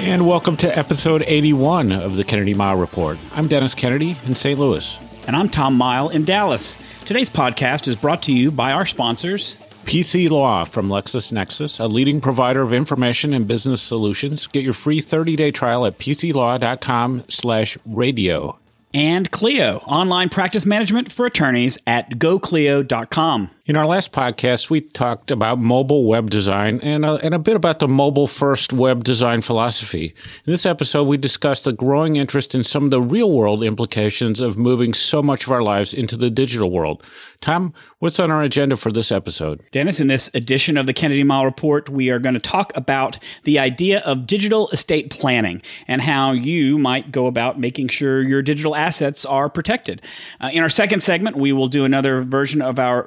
And 0.00 0.26
welcome 0.26 0.56
to 0.58 0.78
episode 0.78 1.24
81 1.26 1.92
of 1.92 2.16
the 2.16 2.24
Kennedy 2.24 2.54
Mighell 2.54 2.80
Report. 2.80 3.18
I'm 3.32 3.48
Dennis 3.48 3.74
Kennedy 3.74 4.16
in 4.24 4.34
St. 4.34 4.58
Louis. 4.58 4.98
And 5.26 5.34
I'm 5.36 5.48
Tom 5.48 5.78
Mighell 5.78 6.12
in 6.14 6.24
Dallas. 6.24 6.78
Today's 7.04 7.28
podcast 7.28 7.88
is 7.88 7.96
brought 7.96 8.22
to 8.22 8.32
you 8.32 8.50
by 8.50 8.72
our 8.72 8.86
sponsors. 8.86 9.58
PC 9.84 10.30
Law 10.30 10.64
from 10.64 10.88
LexisNexis, 10.88 11.80
a 11.80 11.86
leading 11.86 12.20
provider 12.20 12.62
of 12.62 12.72
information 12.72 13.34
and 13.34 13.48
business 13.48 13.82
solutions. 13.82 14.46
Get 14.46 14.62
your 14.62 14.74
free 14.74 15.00
30-day 15.00 15.50
trial 15.50 15.84
at 15.84 15.98
pclaw.com 15.98 17.24
slash 17.28 17.76
radio. 17.84 18.58
And 18.94 19.30
Clio, 19.30 19.78
online 19.78 20.28
practice 20.28 20.64
management 20.64 21.10
for 21.10 21.26
attorneys 21.26 21.76
at 21.86 22.10
goclio.com. 22.12 23.50
In 23.68 23.76
our 23.76 23.84
last 23.84 24.12
podcast, 24.12 24.70
we 24.70 24.80
talked 24.80 25.30
about 25.30 25.58
mobile 25.58 26.06
web 26.06 26.30
design 26.30 26.80
and 26.82 27.04
a, 27.04 27.16
and 27.16 27.34
a 27.34 27.38
bit 27.38 27.54
about 27.54 27.80
the 27.80 27.86
mobile 27.86 28.26
first 28.26 28.72
web 28.72 29.04
design 29.04 29.42
philosophy. 29.42 30.14
In 30.46 30.50
this 30.50 30.64
episode, 30.64 31.04
we 31.04 31.18
discussed 31.18 31.64
the 31.64 31.74
growing 31.74 32.16
interest 32.16 32.54
in 32.54 32.64
some 32.64 32.84
of 32.84 32.90
the 32.90 33.02
real 33.02 33.30
world 33.30 33.62
implications 33.62 34.40
of 34.40 34.56
moving 34.56 34.94
so 34.94 35.22
much 35.22 35.44
of 35.44 35.52
our 35.52 35.62
lives 35.62 35.92
into 35.92 36.16
the 36.16 36.30
digital 36.30 36.70
world. 36.70 37.02
Tom, 37.42 37.74
what's 37.98 38.18
on 38.18 38.30
our 38.30 38.42
agenda 38.42 38.74
for 38.74 38.90
this 38.90 39.12
episode? 39.12 39.62
Dennis, 39.70 40.00
in 40.00 40.06
this 40.06 40.30
edition 40.32 40.78
of 40.78 40.86
the 40.86 40.94
Kennedy 40.94 41.22
Mighell 41.22 41.44
Report, 41.44 41.90
we 41.90 42.08
are 42.08 42.18
going 42.18 42.34
to 42.34 42.40
talk 42.40 42.72
about 42.74 43.18
the 43.42 43.58
idea 43.58 44.00
of 44.00 44.26
digital 44.26 44.70
estate 44.70 45.10
planning 45.10 45.60
and 45.86 46.00
how 46.00 46.32
you 46.32 46.78
might 46.78 47.12
go 47.12 47.26
about 47.26 47.60
making 47.60 47.88
sure 47.88 48.22
your 48.22 48.40
digital 48.40 48.74
assets 48.74 49.26
are 49.26 49.50
protected. 49.50 50.00
Uh, 50.40 50.48
in 50.54 50.62
our 50.62 50.70
second 50.70 51.00
segment, 51.00 51.36
we 51.36 51.52
will 51.52 51.68
do 51.68 51.84
another 51.84 52.22
version 52.22 52.62
of 52.62 52.78
our 52.78 53.04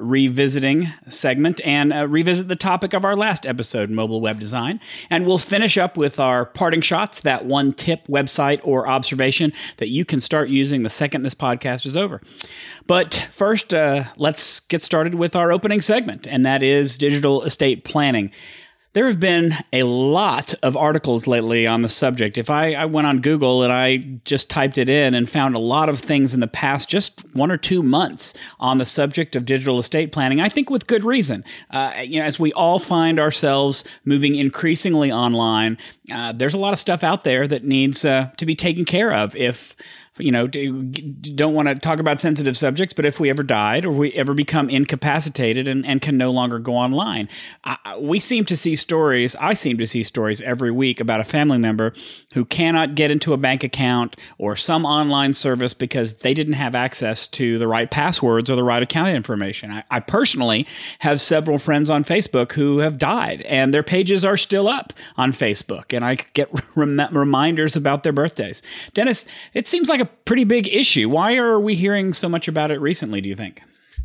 revisiting 0.51 0.91
segment 1.07 1.61
and 1.63 1.93
uh, 1.93 2.05
revisit 2.05 2.49
the 2.49 2.57
topic 2.57 2.93
of 2.93 3.05
our 3.05 3.15
last 3.15 3.45
episode, 3.45 3.89
mobile 3.89 4.19
web 4.19 4.37
design. 4.37 4.81
And 5.09 5.25
we'll 5.25 5.37
finish 5.37 5.77
up 5.77 5.95
with 5.95 6.19
our 6.19 6.45
parting 6.45 6.81
shots, 6.81 7.21
that 7.21 7.45
one 7.45 7.71
tip, 7.71 8.05
website, 8.07 8.59
or 8.63 8.85
observation 8.85 9.53
that 9.77 9.87
you 9.87 10.03
can 10.03 10.19
start 10.19 10.49
using 10.49 10.83
the 10.83 10.89
second 10.89 11.21
this 11.21 11.35
podcast 11.35 11.85
is 11.85 11.95
over. 11.95 12.21
But 12.85 13.29
first, 13.31 13.73
uh, 13.73 14.03
let's 14.17 14.59
get 14.59 14.81
started 14.81 15.15
with 15.15 15.37
our 15.37 15.53
opening 15.53 15.79
segment, 15.79 16.27
and 16.27 16.45
that 16.45 16.61
is 16.61 16.97
digital 16.97 17.43
estate 17.43 17.85
planning. 17.85 18.31
There 18.93 19.07
have 19.07 19.21
been 19.21 19.53
a 19.71 19.83
lot 19.83 20.53
of 20.61 20.75
articles 20.75 21.25
lately 21.25 21.65
on 21.65 21.81
the 21.81 21.87
subject. 21.87 22.37
If 22.37 22.49
I, 22.49 22.73
I, 22.73 22.85
went 22.85 23.07
on 23.07 23.21
Google 23.21 23.63
and 23.63 23.71
I 23.71 23.97
just 24.25 24.49
typed 24.49 24.77
it 24.77 24.89
in 24.89 25.13
and 25.13 25.29
found 25.29 25.55
a 25.55 25.59
lot 25.59 25.87
of 25.87 25.99
things 25.99 26.33
in 26.33 26.41
the 26.41 26.47
past 26.47 26.89
just 26.89 27.25
one 27.33 27.51
or 27.51 27.55
two 27.55 27.83
months 27.83 28.33
on 28.59 28.79
the 28.79 28.85
subject 28.85 29.37
of 29.37 29.45
digital 29.45 29.79
estate 29.79 30.11
planning, 30.11 30.41
I 30.41 30.49
think 30.49 30.69
with 30.69 30.87
good 30.87 31.05
reason. 31.05 31.45
Uh, 31.69 31.93
you 32.03 32.19
know, 32.19 32.25
as 32.25 32.37
we 32.37 32.51
all 32.51 32.79
find 32.79 33.17
ourselves 33.17 33.85
moving 34.03 34.35
increasingly 34.35 35.09
online, 35.09 35.77
uh, 36.11 36.33
there's 36.33 36.53
a 36.53 36.59
lot 36.59 36.73
of 36.73 36.79
stuff 36.79 37.01
out 37.01 37.23
there 37.23 37.47
that 37.47 37.63
needs 37.63 38.03
uh, 38.03 38.29
to 38.35 38.45
be 38.45 38.55
taken 38.55 38.83
care 38.83 39.13
of 39.13 39.37
if 39.37 39.73
you 40.21 40.31
know, 40.31 40.47
don't 40.47 41.53
want 41.53 41.67
to 41.67 41.75
talk 41.75 41.99
about 41.99 42.19
sensitive 42.19 42.55
subjects, 42.55 42.93
but 42.93 43.05
if 43.05 43.19
we 43.19 43.29
ever 43.29 43.43
died 43.43 43.85
or 43.85 43.91
we 43.91 44.13
ever 44.13 44.33
become 44.33 44.69
incapacitated 44.69 45.67
and, 45.67 45.85
and 45.85 46.01
can 46.01 46.17
no 46.17 46.31
longer 46.31 46.59
go 46.59 46.75
online, 46.75 47.27
I, 47.63 47.97
we 47.99 48.19
seem 48.19 48.45
to 48.45 48.55
see 48.55 48.75
stories, 48.75 49.35
I 49.37 49.53
seem 49.53 49.77
to 49.77 49.87
see 49.87 50.03
stories 50.03 50.41
every 50.41 50.71
week 50.71 50.99
about 50.99 51.19
a 51.19 51.23
family 51.23 51.57
member 51.57 51.93
who 52.33 52.45
cannot 52.45 52.95
get 52.95 53.11
into 53.11 53.33
a 53.33 53.37
bank 53.37 53.63
account 53.63 54.15
or 54.37 54.55
some 54.55 54.85
online 54.85 55.33
service 55.33 55.73
because 55.73 56.15
they 56.15 56.33
didn't 56.33 56.53
have 56.53 56.75
access 56.75 57.27
to 57.29 57.57
the 57.57 57.67
right 57.67 57.89
passwords 57.89 58.49
or 58.49 58.55
the 58.55 58.63
right 58.63 58.83
account 58.83 59.09
information. 59.09 59.71
I, 59.71 59.83
I 59.89 59.99
personally 59.99 60.67
have 60.99 61.19
several 61.19 61.57
friends 61.57 61.89
on 61.89 62.03
Facebook 62.03 62.53
who 62.53 62.79
have 62.79 62.97
died 62.97 63.41
and 63.41 63.73
their 63.73 63.83
pages 63.83 64.23
are 64.23 64.37
still 64.37 64.67
up 64.67 64.93
on 65.17 65.31
Facebook 65.31 65.93
and 65.93 66.05
I 66.05 66.15
get 66.33 66.49
rem- 66.75 67.01
reminders 67.11 67.75
about 67.75 68.03
their 68.03 68.13
birthdays. 68.13 68.61
Dennis, 68.93 69.25
it 69.53 69.67
seems 69.67 69.89
like 69.89 70.01
a 70.01 70.09
pretty 70.25 70.43
big 70.43 70.67
issue. 70.67 71.09
Why 71.09 71.37
are 71.37 71.59
we 71.59 71.75
hearing 71.75 72.13
so 72.13 72.29
much 72.29 72.47
about 72.47 72.71
it 72.71 72.79
recently, 72.79 73.21
do 73.21 73.29
you 73.29 73.35
think? 73.35 73.61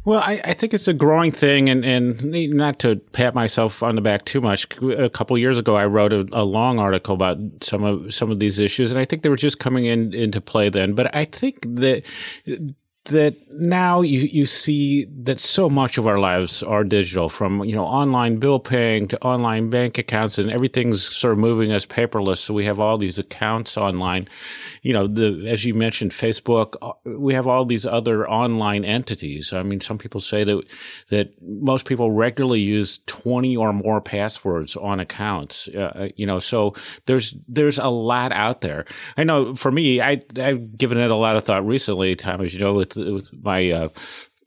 Well, 0.06 0.20
I, 0.20 0.40
I, 0.44 0.52
think 0.52 0.72
it's 0.72 0.86
a 0.86 0.94
growing 0.94 1.32
thing, 1.32 1.68
and, 1.68 1.84
and 1.84 2.54
not 2.54 2.78
to 2.78 2.94
pat 2.94 3.34
myself 3.34 3.82
on 3.82 3.96
the 3.96 4.00
back 4.00 4.24
too 4.24 4.40
much. 4.40 4.68
A 4.80 5.10
couple 5.10 5.36
years 5.36 5.58
ago, 5.58 5.76
I 5.76 5.86
wrote 5.86 6.12
a, 6.12 6.28
a, 6.30 6.44
long 6.44 6.78
article 6.78 7.12
about 7.12 7.38
some 7.60 7.82
of 7.82 8.14
some 8.14 8.30
of 8.30 8.38
these 8.38 8.60
issues, 8.60 8.92
and 8.92 9.00
I 9.00 9.04
think 9.04 9.22
they 9.24 9.28
were 9.28 9.34
just 9.34 9.58
coming 9.58 9.86
in 9.86 10.14
into 10.14 10.40
play 10.40 10.68
then. 10.68 10.92
But 10.92 11.12
I 11.12 11.24
think 11.24 11.58
that 11.74 12.04
that 13.06 13.34
now 13.50 14.00
you, 14.00 14.20
you 14.20 14.46
see 14.46 15.04
that 15.22 15.40
so 15.40 15.68
much 15.68 15.98
of 15.98 16.06
our 16.06 16.18
lives 16.18 16.62
are 16.62 16.84
digital 16.84 17.28
from, 17.28 17.64
you 17.64 17.74
know, 17.74 17.84
online 17.84 18.36
bill 18.36 18.58
paying 18.58 19.08
to 19.08 19.22
online 19.22 19.70
bank 19.70 19.98
accounts 19.98 20.38
and 20.38 20.50
everything's 20.50 21.14
sort 21.14 21.32
of 21.32 21.38
moving 21.38 21.72
us 21.72 21.86
paperless. 21.86 22.38
So 22.38 22.54
we 22.54 22.64
have 22.64 22.80
all 22.80 22.98
these 22.98 23.18
accounts 23.18 23.76
online. 23.76 24.28
You 24.82 24.92
know, 24.92 25.06
the, 25.06 25.46
as 25.48 25.64
you 25.64 25.74
mentioned, 25.74 26.10
Facebook, 26.10 26.74
uh, 26.82 26.92
we 27.04 27.34
have 27.34 27.46
all 27.46 27.64
these 27.64 27.86
other 27.86 28.28
online 28.28 28.84
entities. 28.84 29.52
I 29.52 29.62
mean, 29.62 29.80
some 29.80 29.98
people 29.98 30.20
say 30.20 30.44
that, 30.44 30.64
that 31.10 31.30
most 31.42 31.86
people 31.86 32.10
regularly 32.10 32.60
use 32.60 33.00
20 33.06 33.56
or 33.56 33.72
more 33.72 34.00
passwords 34.00 34.76
on 34.76 35.00
accounts. 35.00 35.68
Uh, 35.74 35.80
uh 35.80 36.08
you 36.16 36.26
know, 36.26 36.38
so 36.38 36.74
there's, 37.06 37.34
there's 37.48 37.78
a 37.78 37.88
lot 37.88 38.32
out 38.32 38.60
there. 38.60 38.84
I 39.16 39.24
know 39.24 39.54
for 39.54 39.70
me, 39.70 40.00
I, 40.00 40.20
I've 40.38 40.76
given 40.76 40.98
it 40.98 41.10
a 41.10 41.16
lot 41.16 41.36
of 41.36 41.44
thought 41.44 41.66
recently, 41.66 42.16
Tom, 42.16 42.40
as 42.40 42.52
you 42.52 42.60
know, 42.60 42.74
with 42.74 42.95
with 42.96 43.32
my 43.42 43.70
uh, 43.70 43.88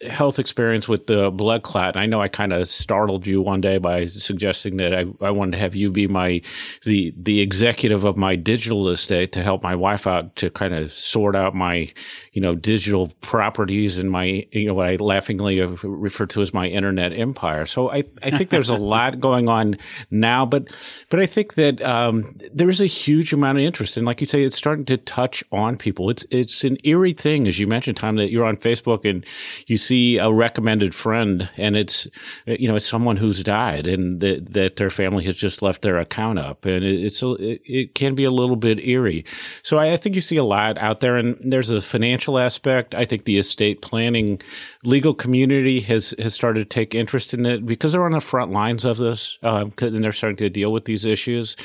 health 0.07 0.39
experience 0.39 0.87
with 0.87 1.07
the 1.07 1.29
blood 1.29 1.63
clot. 1.63 1.95
And 1.95 2.01
I 2.01 2.05
know 2.05 2.21
I 2.21 2.29
kind 2.29 2.53
of 2.53 2.67
startled 2.69 3.27
you 3.27 3.41
one 3.41 3.59
day 3.59 3.79
by 3.79 4.05
suggesting 4.05 4.77
that 4.77 4.93
I, 4.93 5.05
I 5.21 5.31
wanted 5.31 5.51
to 5.51 5.57
have 5.57 5.75
you 5.75 5.91
be 5.91 6.07
my 6.07 6.41
the 6.83 7.13
the 7.17 7.41
executive 7.41 8.05
of 8.05 8.15
my 8.15 8.37
digital 8.37 8.87
estate 8.89 9.33
to 9.33 9.43
help 9.43 9.61
my 9.61 9.75
wife 9.75 10.07
out 10.07 10.35
to 10.37 10.49
kind 10.49 10.73
of 10.73 10.93
sort 10.93 11.35
out 11.35 11.53
my 11.53 11.91
you 12.31 12.41
know 12.41 12.55
digital 12.55 13.11
properties 13.19 13.97
and 13.97 14.09
my 14.09 14.47
you 14.51 14.67
know 14.67 14.73
what 14.73 14.87
I 14.87 14.95
laughingly 14.95 15.59
refer 15.59 16.25
to 16.27 16.41
as 16.41 16.53
my 16.53 16.67
internet 16.67 17.11
empire. 17.11 17.65
So 17.65 17.91
I 17.91 18.05
I 18.23 18.31
think 18.31 18.51
there's 18.51 18.69
a 18.69 18.75
lot 18.89 19.19
going 19.19 19.49
on 19.49 19.77
now, 20.11 20.45
but 20.45 20.69
but 21.09 21.19
I 21.19 21.25
think 21.25 21.55
that 21.55 21.81
um, 21.81 22.37
there 22.53 22.69
is 22.69 22.79
a 22.79 22.85
huge 22.85 23.33
amount 23.33 23.57
of 23.57 23.65
interest, 23.65 23.97
and 23.97 24.05
like 24.05 24.21
you 24.21 24.27
say, 24.27 24.43
it's 24.43 24.55
starting 24.55 24.85
to 24.85 24.97
touch 24.97 25.43
on 25.51 25.75
people. 25.75 26.09
It's 26.09 26.25
it's 26.31 26.63
an 26.63 26.77
eerie 26.85 27.13
thing, 27.13 27.49
as 27.49 27.59
you 27.59 27.67
mentioned, 27.67 27.97
Tom, 27.97 28.15
that 28.15 28.31
you're 28.31 28.45
on 28.45 28.55
Facebook 28.55 29.03
and 29.09 29.25
you 29.67 29.75
see 29.77 29.88
a 29.91 30.31
recommended 30.31 30.93
friend 30.93 31.49
and 31.57 31.75
it's 31.75 32.07
you 32.45 32.67
know 32.67 32.75
it's 32.75 32.85
someone 32.85 33.17
who's 33.17 33.43
died 33.43 33.87
and 33.87 34.19
that, 34.21 34.53
that 34.53 34.75
their 34.75 34.89
family 34.89 35.23
has 35.25 35.35
just 35.35 35.61
left 35.61 35.81
their 35.81 35.97
account 35.97 36.39
up. 36.39 36.65
And 36.65 36.83
it, 36.83 37.03
it's 37.03 37.23
a, 37.23 37.31
it, 37.33 37.61
it 37.65 37.95
can 37.95 38.15
be 38.15 38.23
a 38.23 38.31
little 38.31 38.55
bit 38.55 38.79
eerie. 38.79 39.25
So 39.63 39.77
I, 39.77 39.93
I 39.93 39.97
think 39.97 40.15
you 40.15 40.21
see 40.21 40.37
a 40.37 40.43
lot 40.43 40.77
out 40.77 40.99
there 40.99 41.17
and 41.17 41.37
there's 41.39 41.69
a 41.69 41.81
financial 41.81 42.37
aspect. 42.37 42.93
I 42.95 43.05
think 43.05 43.25
the 43.25 43.37
estate 43.37 43.81
planning 43.81 44.41
legal 44.83 45.13
community 45.13 45.79
has 45.81 46.13
has 46.19 46.33
started 46.33 46.59
to 46.59 46.65
take 46.65 46.95
interest 46.95 47.33
in 47.33 47.45
it 47.45 47.65
because 47.65 47.91
they're 47.91 48.05
on 48.05 48.11
the 48.11 48.21
front 48.21 48.51
lines 48.51 48.85
of 48.85 48.97
this 48.97 49.37
um, 49.43 49.71
and 49.81 50.03
they're 50.03 50.11
starting 50.11 50.37
to 50.37 50.49
deal 50.49 50.71
with 50.71 50.85
these 50.85 51.05
issues. 51.05 51.55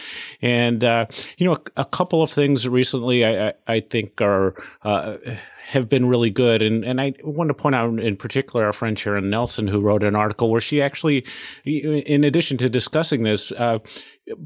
And 0.43 0.83
uh, 0.85 1.07
you 1.39 1.47
know 1.47 1.55
a, 1.55 1.83
a, 1.83 1.85
couple 1.95 2.23
of 2.23 2.31
things 2.31 2.67
recently 2.67 3.25
i, 3.25 3.49
I, 3.49 3.55
I 3.69 3.81
think 3.81 4.21
are 4.21 4.55
uh, 4.83 5.17
have 5.69 5.89
been 5.89 6.07
really 6.07 6.31
good. 6.31 6.63
And, 6.63 6.85
and 6.85 7.01
I 7.01 7.15
want 7.23 7.49
to 7.49 7.55
point 7.55 7.75
out 7.75 7.99
in 8.15 8.19
particular 8.19 8.65
our 8.65 8.73
friend 8.73 8.97
Sharon 8.97 9.29
Nelson, 9.29 9.67
who 9.67 9.81
wrote 9.81 10.05
an 10.05 10.15
article 10.15 10.49
where 10.49 10.61
she 10.61 10.81
actually, 10.81 11.27
in 11.65 12.23
addition 12.23 12.57
to 12.59 12.69
discussing 12.69 13.25
this, 13.25 13.51
uh, 13.51 13.81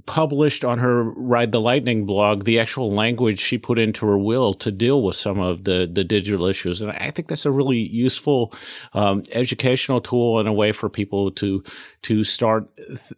published 0.06 0.64
on 0.64 0.78
her 0.78 1.04
Ride 1.04 1.52
the 1.52 1.60
Lightning 1.60 2.06
blog 2.06 2.44
the 2.44 2.58
actual 2.58 2.90
language 2.90 3.38
she 3.38 3.58
put 3.58 3.78
into 3.78 4.06
her 4.06 4.18
will 4.18 4.54
to 4.54 4.72
deal 4.72 5.02
with 5.02 5.16
some 5.16 5.38
of 5.38 5.64
the, 5.64 5.88
the 5.92 6.02
digital 6.02 6.46
issues. 6.46 6.80
And 6.80 6.90
I 6.92 7.10
think 7.10 7.28
that's 7.28 7.46
a 7.46 7.50
really 7.50 7.76
useful 7.76 8.54
um, 8.94 9.22
educational 9.32 10.00
tool 10.00 10.38
and 10.40 10.48
a 10.48 10.52
way 10.52 10.72
for 10.72 10.88
people 10.88 11.30
to 11.32 11.62
to 12.02 12.24
start 12.24 12.74
th- 12.76 13.12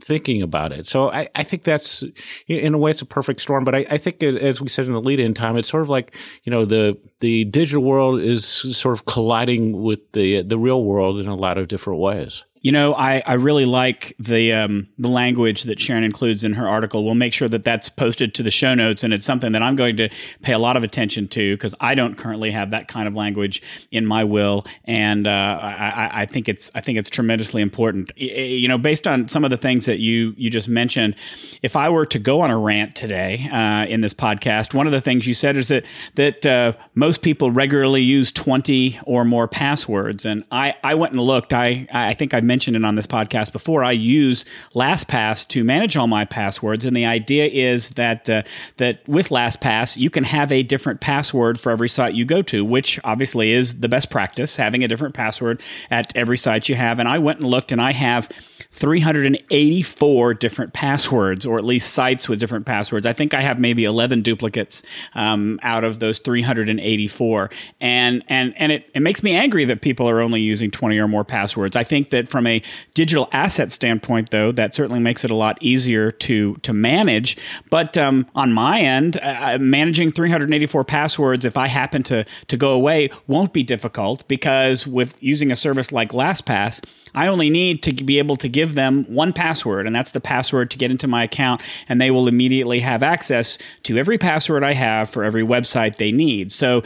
thinking 0.00 0.42
about 0.42 0.72
it. 0.72 0.86
So 0.86 1.10
I, 1.10 1.28
I 1.34 1.42
think 1.42 1.64
that's 1.64 2.02
in 2.46 2.74
a 2.74 2.78
way 2.78 2.90
it's 2.90 3.02
a 3.02 3.06
perfect 3.06 3.40
storm. 3.40 3.64
But 3.64 3.74
I, 3.74 3.86
I 3.90 3.98
think 3.98 4.22
it, 4.22 4.36
as 4.36 4.60
we 4.60 4.68
said 4.68 4.86
in 4.86 4.92
the 4.92 5.00
lead 5.00 5.20
in 5.20 5.34
time, 5.34 5.56
it's 5.56 5.68
sort 5.68 5.82
of 5.82 5.88
like 5.88 6.16
you 6.44 6.50
know 6.50 6.64
the 6.64 6.98
the 7.20 7.44
digital 7.44 7.82
world 7.82 8.20
is 8.20 8.44
sort 8.44 8.98
of 8.98 9.06
colliding 9.06 9.82
with 9.82 10.12
the 10.12 10.42
the 10.42 10.58
real 10.58 10.84
world 10.84 11.18
in 11.18 11.28
a 11.28 11.36
lot 11.36 11.58
of 11.58 11.68
different 11.68 12.00
ways. 12.00 12.44
You 12.62 12.72
know, 12.72 12.94
I, 12.94 13.22
I 13.26 13.34
really 13.34 13.64
like 13.64 14.14
the 14.18 14.52
um, 14.52 14.88
the 14.98 15.08
language 15.08 15.62
that 15.62 15.80
Sharon 15.80 16.04
includes 16.04 16.44
in 16.44 16.52
her 16.52 16.68
article. 16.68 17.06
We'll 17.06 17.14
make 17.14 17.32
sure 17.32 17.48
that 17.48 17.64
that's 17.64 17.88
posted 17.88 18.34
to 18.34 18.42
the 18.42 18.50
show 18.50 18.74
notes, 18.74 19.02
and 19.02 19.14
it's 19.14 19.24
something 19.24 19.52
that 19.52 19.62
I'm 19.62 19.76
going 19.76 19.96
to 19.96 20.10
pay 20.42 20.52
a 20.52 20.58
lot 20.58 20.76
of 20.76 20.82
attention 20.82 21.26
to 21.28 21.54
because 21.54 21.74
I 21.80 21.94
don't 21.94 22.18
currently 22.18 22.50
have 22.50 22.72
that 22.72 22.86
kind 22.86 23.08
of 23.08 23.14
language 23.14 23.62
in 23.90 24.04
my 24.04 24.24
will, 24.24 24.66
and 24.84 25.26
uh, 25.26 25.30
I, 25.30 26.10
I, 26.12 26.26
think 26.26 26.50
it's 26.50 26.70
I 26.74 26.82
think 26.82 26.98
it's 26.98 27.08
tremendously 27.08 27.62
important. 27.62 28.12
You 28.16 28.68
know, 28.68 28.76
based 28.76 29.06
on 29.06 29.26
some 29.28 29.42
of 29.42 29.49
the 29.50 29.56
things 29.56 29.86
that 29.86 29.98
you 29.98 30.34
you 30.36 30.50
just 30.50 30.68
mentioned, 30.68 31.16
if 31.62 31.76
I 31.76 31.88
were 31.88 32.06
to 32.06 32.18
go 32.18 32.40
on 32.40 32.50
a 32.50 32.58
rant 32.58 32.94
today 32.94 33.48
uh, 33.52 33.86
in 33.86 34.00
this 34.00 34.14
podcast, 34.14 34.74
one 34.74 34.86
of 34.86 34.92
the 34.92 35.00
things 35.00 35.26
you 35.26 35.34
said 35.34 35.56
is 35.56 35.68
that 35.68 35.84
that 36.14 36.46
uh, 36.46 36.72
most 36.94 37.22
people 37.22 37.50
regularly 37.50 38.02
use 38.02 38.32
20 38.32 39.00
or 39.04 39.24
more 39.24 39.48
passwords, 39.48 40.24
and 40.24 40.44
I 40.50 40.74
I 40.82 40.94
went 40.94 41.12
and 41.12 41.20
looked. 41.20 41.52
I 41.52 41.86
I 41.92 42.14
think 42.14 42.34
I 42.34 42.40
mentioned 42.40 42.76
it 42.76 42.84
on 42.84 42.94
this 42.94 43.06
podcast 43.06 43.52
before. 43.52 43.84
I 43.84 43.92
use 43.92 44.44
LastPass 44.74 45.46
to 45.48 45.64
manage 45.64 45.96
all 45.96 46.06
my 46.06 46.24
passwords, 46.24 46.84
and 46.84 46.96
the 46.96 47.06
idea 47.06 47.46
is 47.46 47.90
that 47.90 48.28
uh, 48.28 48.42
that 48.76 49.06
with 49.08 49.28
LastPass 49.28 49.96
you 49.96 50.10
can 50.10 50.24
have 50.24 50.52
a 50.52 50.62
different 50.62 51.00
password 51.00 51.58
for 51.58 51.72
every 51.72 51.88
site 51.88 52.14
you 52.14 52.24
go 52.24 52.42
to, 52.42 52.64
which 52.64 52.98
obviously 53.04 53.52
is 53.52 53.80
the 53.80 53.88
best 53.88 54.10
practice, 54.10 54.56
having 54.56 54.82
a 54.84 54.88
different 54.88 55.14
password 55.14 55.60
at 55.90 56.14
every 56.16 56.38
site 56.38 56.68
you 56.68 56.74
have. 56.74 56.98
And 56.98 57.08
I 57.08 57.18
went 57.18 57.40
and 57.40 57.48
looked, 57.48 57.72
and 57.72 57.80
I 57.80 57.92
have 57.92 58.28
384 58.72 60.34
different 60.34 60.72
passwords, 60.72 61.44
or 61.44 61.58
at 61.58 61.64
least 61.64 61.92
sites 61.92 62.28
with 62.28 62.38
different 62.38 62.66
passwords. 62.66 63.04
I 63.04 63.12
think 63.12 63.34
I 63.34 63.40
have 63.40 63.58
maybe 63.58 63.84
11 63.84 64.22
duplicates 64.22 64.82
um, 65.14 65.58
out 65.62 65.82
of 65.82 65.98
those 65.98 66.20
384, 66.20 67.50
and 67.80 68.22
and 68.28 68.54
and 68.56 68.70
it, 68.70 68.88
it 68.94 69.00
makes 69.00 69.22
me 69.24 69.34
angry 69.34 69.64
that 69.64 69.80
people 69.80 70.08
are 70.08 70.20
only 70.20 70.40
using 70.40 70.70
20 70.70 70.98
or 70.98 71.08
more 71.08 71.24
passwords. 71.24 71.74
I 71.74 71.82
think 71.82 72.10
that 72.10 72.28
from 72.28 72.46
a 72.46 72.62
digital 72.94 73.28
asset 73.32 73.72
standpoint, 73.72 74.30
though, 74.30 74.52
that 74.52 74.72
certainly 74.72 75.00
makes 75.00 75.24
it 75.24 75.30
a 75.30 75.36
lot 75.36 75.58
easier 75.60 76.12
to 76.12 76.54
to 76.56 76.72
manage. 76.72 77.36
But 77.70 77.98
um, 77.98 78.26
on 78.36 78.52
my 78.52 78.80
end, 78.80 79.18
uh, 79.20 79.58
managing 79.60 80.12
384 80.12 80.84
passwords, 80.84 81.44
if 81.44 81.56
I 81.56 81.66
happen 81.66 82.04
to 82.04 82.24
to 82.46 82.56
go 82.56 82.72
away, 82.72 83.10
won't 83.26 83.52
be 83.52 83.64
difficult 83.64 84.26
because 84.28 84.86
with 84.86 85.20
using 85.20 85.50
a 85.50 85.56
service 85.56 85.90
like 85.90 86.10
LastPass 86.12 86.82
I 87.14 87.26
only 87.28 87.50
need 87.50 87.82
to 87.84 87.92
be 88.04 88.18
able 88.18 88.36
to 88.36 88.48
give 88.48 88.74
them 88.74 89.04
one 89.04 89.32
password, 89.32 89.86
and 89.86 89.94
that's 89.94 90.10
the 90.10 90.20
password 90.20 90.70
to 90.72 90.78
get 90.78 90.90
into 90.90 91.06
my 91.06 91.24
account, 91.24 91.62
and 91.88 92.00
they 92.00 92.10
will 92.10 92.28
immediately 92.28 92.80
have 92.80 93.02
access 93.02 93.58
to 93.84 93.96
every 93.96 94.18
password 94.18 94.62
I 94.64 94.74
have 94.74 95.10
for 95.10 95.24
every 95.24 95.42
website 95.42 95.96
they 95.96 96.12
need. 96.12 96.50
So, 96.50 96.82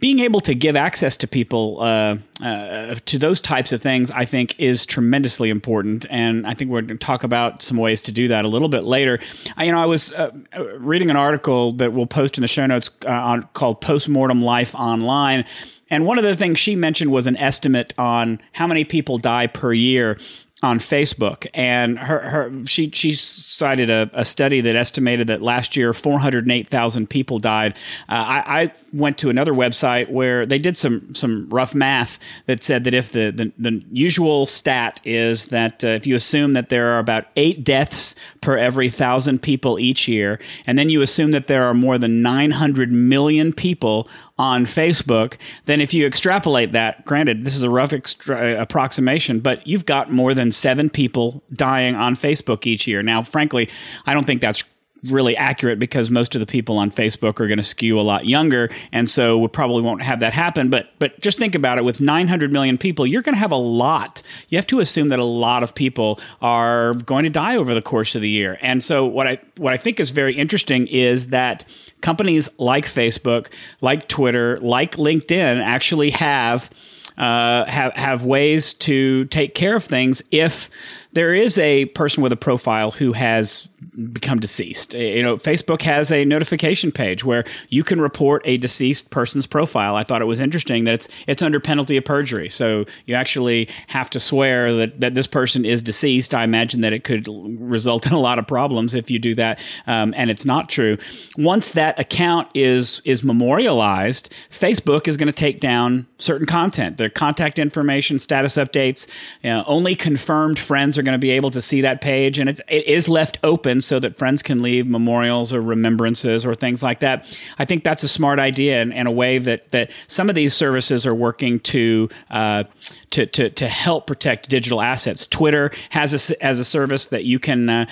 being 0.00 0.20
able 0.20 0.40
to 0.42 0.54
give 0.54 0.76
access 0.76 1.16
to 1.16 1.26
people 1.26 1.78
uh, 1.80 2.18
uh, 2.40 2.94
to 3.04 3.18
those 3.18 3.40
types 3.40 3.72
of 3.72 3.82
things, 3.82 4.10
I 4.12 4.24
think, 4.24 4.58
is 4.58 4.86
tremendously 4.86 5.50
important, 5.50 6.06
and 6.08 6.46
I 6.46 6.54
think 6.54 6.70
we're 6.70 6.82
going 6.82 6.98
to 6.98 7.04
talk 7.04 7.24
about 7.24 7.62
some 7.62 7.76
ways 7.76 8.00
to 8.02 8.12
do 8.12 8.28
that 8.28 8.44
a 8.44 8.48
little 8.48 8.68
bit 8.68 8.84
later. 8.84 9.18
I, 9.56 9.64
you 9.64 9.72
know, 9.72 9.82
I 9.82 9.86
was 9.86 10.12
uh, 10.12 10.30
reading 10.78 11.10
an 11.10 11.16
article 11.16 11.72
that 11.72 11.92
we'll 11.92 12.06
post 12.06 12.38
in 12.38 12.42
the 12.42 12.48
show 12.48 12.66
notes 12.66 12.90
uh, 13.06 13.10
on, 13.10 13.48
called 13.54 13.80
"Postmortem 13.80 14.40
Life 14.40 14.74
Online." 14.74 15.44
And 15.90 16.06
one 16.06 16.18
of 16.18 16.24
the 16.24 16.36
things 16.36 16.58
she 16.58 16.76
mentioned 16.76 17.10
was 17.10 17.26
an 17.26 17.36
estimate 17.36 17.94
on 17.98 18.40
how 18.52 18.66
many 18.66 18.84
people 18.84 19.18
die 19.18 19.46
per 19.46 19.72
year 19.72 20.18
on 20.62 20.80
Facebook, 20.80 21.46
and 21.54 21.98
her, 21.98 22.18
her 22.18 22.66
she 22.66 22.90
she 22.90 23.12
cited 23.12 23.90
a, 23.90 24.10
a, 24.12 24.24
study 24.24 24.60
that 24.60 24.74
estimated 24.74 25.28
that 25.28 25.40
last 25.40 25.76
year 25.76 25.92
408,000 25.92 27.08
people 27.08 27.38
died. 27.38 27.74
Uh, 28.08 28.14
I, 28.14 28.62
I, 28.62 28.72
went 28.92 29.18
to 29.18 29.30
another 29.30 29.52
website 29.52 30.10
where 30.10 30.46
they 30.46 30.58
did 30.58 30.76
some 30.76 31.14
some 31.14 31.48
rough 31.50 31.76
math 31.76 32.18
that 32.46 32.64
said 32.64 32.82
that 32.84 32.94
if 32.94 33.12
the 33.12 33.30
the, 33.30 33.52
the 33.56 33.84
usual 33.92 34.46
stat 34.46 35.00
is 35.04 35.46
that 35.46 35.84
uh, 35.84 35.88
if 35.88 36.08
you 36.08 36.16
assume 36.16 36.52
that 36.52 36.70
there 36.70 36.90
are 36.92 36.98
about 36.98 37.26
eight 37.36 37.62
deaths 37.62 38.16
per 38.40 38.56
every 38.56 38.90
thousand 38.90 39.40
people 39.40 39.78
each 39.78 40.08
year, 40.08 40.40
and 40.66 40.76
then 40.76 40.90
you 40.90 41.02
assume 41.02 41.30
that 41.30 41.46
there 41.46 41.66
are 41.66 41.74
more 41.74 41.98
than 41.98 42.20
900 42.20 42.90
million 42.90 43.52
people 43.52 44.08
on 44.38 44.64
Facebook, 44.64 45.36
then 45.64 45.80
if 45.80 45.92
you 45.92 46.06
extrapolate 46.06 46.72
that, 46.72 47.04
granted 47.04 47.44
this 47.44 47.56
is 47.56 47.62
a 47.62 47.70
rough 47.70 47.92
extra- 47.92 48.58
uh, 48.58 48.62
approximation, 48.62 49.40
but 49.40 49.66
you've 49.66 49.86
got 49.86 50.12
more 50.12 50.34
than 50.34 50.52
seven 50.52 50.88
people 50.88 51.42
dying 51.52 51.94
on 51.94 52.14
Facebook 52.14 52.66
each 52.66 52.86
year. 52.86 53.02
Now, 53.02 53.22
frankly, 53.22 53.68
I 54.06 54.14
don't 54.14 54.24
think 54.24 54.40
that's 54.40 54.62
really 55.04 55.36
accurate 55.36 55.78
because 55.78 56.10
most 56.10 56.34
of 56.34 56.40
the 56.40 56.46
people 56.46 56.76
on 56.76 56.90
Facebook 56.90 57.40
are 57.40 57.46
going 57.46 57.58
to 57.58 57.62
skew 57.62 58.00
a 58.00 58.02
lot 58.02 58.26
younger 58.26 58.68
and 58.92 59.08
so 59.08 59.38
we 59.38 59.48
probably 59.48 59.82
won't 59.82 60.02
have 60.02 60.20
that 60.20 60.32
happen 60.32 60.70
but 60.70 60.88
but 60.98 61.20
just 61.20 61.38
think 61.38 61.54
about 61.54 61.78
it. 61.78 61.84
With 61.84 62.00
900 62.00 62.52
million 62.52 62.78
people 62.78 63.06
you're 63.06 63.22
going 63.22 63.34
to 63.34 63.38
have 63.38 63.52
a 63.52 63.56
lot. 63.56 64.22
You 64.48 64.58
have 64.58 64.66
to 64.68 64.80
assume 64.80 65.08
that 65.08 65.18
a 65.18 65.24
lot 65.24 65.62
of 65.62 65.74
people 65.74 66.18
are 66.42 66.94
going 66.94 67.24
to 67.24 67.30
die 67.30 67.56
over 67.56 67.74
the 67.74 67.82
course 67.82 68.14
of 68.14 68.22
the 68.22 68.28
year. 68.28 68.58
And 68.60 68.82
so 68.82 69.06
what 69.06 69.26
I 69.28 69.38
what 69.56 69.72
I 69.72 69.76
think 69.76 70.00
is 70.00 70.10
very 70.10 70.34
interesting 70.34 70.86
is 70.88 71.28
that 71.28 71.64
companies 72.00 72.48
like 72.58 72.84
Facebook 72.84 73.52
like 73.80 74.08
Twitter 74.08 74.58
like 74.58 74.96
LinkedIn 74.96 75.62
actually 75.62 76.10
have 76.10 76.70
uh, 77.16 77.64
have 77.64 77.92
have 77.94 78.24
ways 78.24 78.72
to 78.74 79.24
take 79.26 79.54
care 79.54 79.76
of 79.76 79.84
things 79.84 80.22
if 80.30 80.70
there 81.18 81.34
is 81.34 81.58
a 81.58 81.86
person 81.86 82.22
with 82.22 82.30
a 82.30 82.36
profile 82.36 82.92
who 82.92 83.12
has 83.12 83.66
become 84.12 84.38
deceased. 84.38 84.94
Uh, 84.94 84.98
you 84.98 85.20
know, 85.20 85.36
Facebook 85.36 85.82
has 85.82 86.12
a 86.12 86.24
notification 86.24 86.92
page 86.92 87.24
where 87.24 87.42
you 87.70 87.82
can 87.82 88.00
report 88.00 88.40
a 88.44 88.56
deceased 88.56 89.10
person's 89.10 89.44
profile. 89.44 89.96
I 89.96 90.04
thought 90.04 90.22
it 90.22 90.26
was 90.26 90.38
interesting 90.38 90.84
that 90.84 90.94
it's 90.94 91.08
it's 91.26 91.42
under 91.42 91.58
penalty 91.58 91.96
of 91.96 92.04
perjury. 92.04 92.48
So 92.48 92.84
you 93.06 93.16
actually 93.16 93.68
have 93.88 94.08
to 94.10 94.20
swear 94.20 94.72
that, 94.76 95.00
that 95.00 95.14
this 95.14 95.26
person 95.26 95.64
is 95.64 95.82
deceased. 95.82 96.34
I 96.34 96.44
imagine 96.44 96.82
that 96.82 96.92
it 96.92 97.02
could 97.02 97.26
result 97.58 98.06
in 98.06 98.12
a 98.12 98.20
lot 98.20 98.38
of 98.38 98.46
problems 98.46 98.94
if 98.94 99.10
you 99.10 99.18
do 99.18 99.34
that, 99.34 99.58
um, 99.88 100.14
and 100.16 100.30
it's 100.30 100.44
not 100.44 100.68
true. 100.68 100.98
Once 101.36 101.72
that 101.72 101.98
account 101.98 102.48
is 102.54 103.02
is 103.04 103.24
memorialized, 103.24 104.32
Facebook 104.50 105.08
is 105.08 105.16
going 105.16 105.26
to 105.26 105.32
take 105.32 105.58
down 105.58 106.06
certain 106.18 106.46
content, 106.46 106.96
their 106.96 107.10
contact 107.10 107.58
information, 107.58 108.20
status 108.20 108.54
updates. 108.54 109.08
You 109.42 109.50
know, 109.50 109.64
only 109.66 109.96
confirmed 109.96 110.60
friends 110.60 110.96
are 110.96 111.07
going 111.08 111.20
to 111.20 111.26
be 111.26 111.30
able 111.30 111.50
to 111.50 111.62
see 111.62 111.80
that 111.82 112.00
page, 112.00 112.38
and 112.38 112.48
it's, 112.48 112.60
it 112.68 112.86
is 112.86 113.08
left 113.08 113.38
open 113.42 113.80
so 113.80 113.98
that 113.98 114.16
friends 114.16 114.42
can 114.42 114.62
leave 114.62 114.86
memorials 114.88 115.52
or 115.52 115.60
remembrances 115.60 116.44
or 116.44 116.54
things 116.54 116.82
like 116.82 117.00
that. 117.00 117.24
I 117.58 117.64
think 117.64 117.84
that's 117.84 118.02
a 118.02 118.08
smart 118.08 118.38
idea 118.38 118.82
and, 118.82 118.92
and 118.92 119.08
a 119.08 119.10
way 119.10 119.38
that 119.38 119.70
that 119.70 119.90
some 120.06 120.28
of 120.28 120.34
these 120.34 120.54
services 120.54 121.06
are 121.06 121.14
working 121.14 121.60
to 121.60 122.08
uh, 122.30 122.64
to, 123.10 123.26
to 123.26 123.50
to 123.50 123.68
help 123.68 124.06
protect 124.06 124.48
digital 124.48 124.80
assets. 124.80 125.26
Twitter 125.26 125.70
has 125.90 126.12
a 126.30 126.44
as 126.44 126.58
a 126.58 126.64
service 126.64 127.06
that 127.06 127.24
you 127.24 127.38
can 127.38 127.68
uh, 127.68 127.86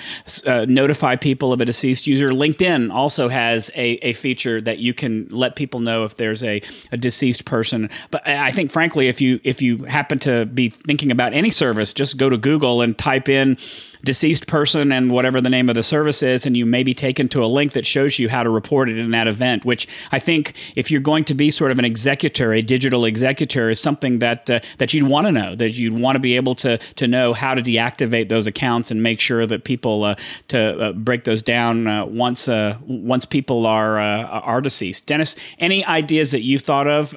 uh, 0.45 0.65
notify 0.67 1.15
people 1.15 1.53
of 1.53 1.61
a 1.61 1.65
deceased 1.65 2.07
user. 2.07 2.29
LinkedIn 2.29 2.93
also 2.93 3.29
has 3.29 3.71
a, 3.75 3.93
a 4.03 4.13
feature 4.13 4.61
that 4.61 4.79
you 4.79 4.93
can 4.93 5.27
let 5.29 5.55
people 5.55 5.79
know 5.79 6.03
if 6.03 6.15
there's 6.15 6.43
a, 6.43 6.61
a 6.91 6.97
deceased 6.97 7.45
person. 7.45 7.89
But 8.11 8.27
I 8.27 8.51
think, 8.51 8.71
frankly, 8.71 9.07
if 9.07 9.21
you 9.21 9.39
if 9.43 9.61
you 9.61 9.85
happen 9.85 10.19
to 10.19 10.45
be 10.45 10.69
thinking 10.69 11.11
about 11.11 11.33
any 11.33 11.49
service, 11.49 11.93
just 11.93 12.17
go 12.17 12.29
to 12.29 12.37
Google 12.37 12.81
and 12.81 12.97
type 13.07 13.29
in 13.29 13.57
deceased 14.03 14.47
person 14.47 14.91
and 14.91 15.11
whatever 15.11 15.41
the 15.41 15.49
name 15.49 15.69
of 15.69 15.75
the 15.75 15.83
service 15.83 16.21
is, 16.23 16.45
and 16.45 16.55
you 16.55 16.65
may 16.65 16.83
be 16.83 16.93
taken 16.93 17.27
to 17.27 17.43
a 17.43 17.47
link 17.47 17.73
that 17.73 17.85
shows 17.85 18.19
you 18.19 18.29
how 18.29 18.43
to 18.43 18.49
report 18.49 18.89
it 18.89 18.97
in 18.97 19.11
that 19.11 19.27
event. 19.27 19.65
Which 19.65 19.87
I 20.11 20.19
think, 20.19 20.53
if 20.75 20.91
you're 20.91 21.01
going 21.01 21.23
to 21.25 21.33
be 21.33 21.51
sort 21.51 21.71
of 21.71 21.79
an 21.79 21.85
executor, 21.85 22.53
a 22.53 22.61
digital 22.61 23.05
executor, 23.05 23.69
is 23.69 23.79
something 23.79 24.19
that 24.19 24.49
uh, 24.49 24.59
that 24.77 24.93
you'd 24.93 25.07
want 25.07 25.27
to 25.27 25.31
know. 25.31 25.55
That 25.55 25.71
you'd 25.71 25.99
want 25.99 26.15
to 26.15 26.19
be 26.19 26.35
able 26.35 26.55
to 26.55 26.77
to 26.77 27.07
know 27.07 27.33
how 27.33 27.53
to 27.53 27.61
deactivate 27.61 28.29
those 28.29 28.47
accounts 28.47 28.91
and 28.91 29.01
make 29.03 29.19
sure 29.19 29.45
that 29.45 29.63
people 29.63 30.03
uh, 30.03 30.15
to 30.49 30.59
uh, 30.79 30.91
break 30.93 31.23
those 31.23 31.41
down 31.41 31.87
uh, 31.87 32.05
once 32.05 32.47
uh, 32.47 32.77
once 32.85 33.25
people 33.25 33.65
are 33.65 33.99
uh, 33.99 34.23
are 34.53 34.61
deceased. 34.61 35.05
Dennis, 35.07 35.35
any 35.59 35.83
ideas 35.85 36.31
that 36.31 36.41
you've 36.41 36.61
thought 36.61 36.87
of 36.87 37.11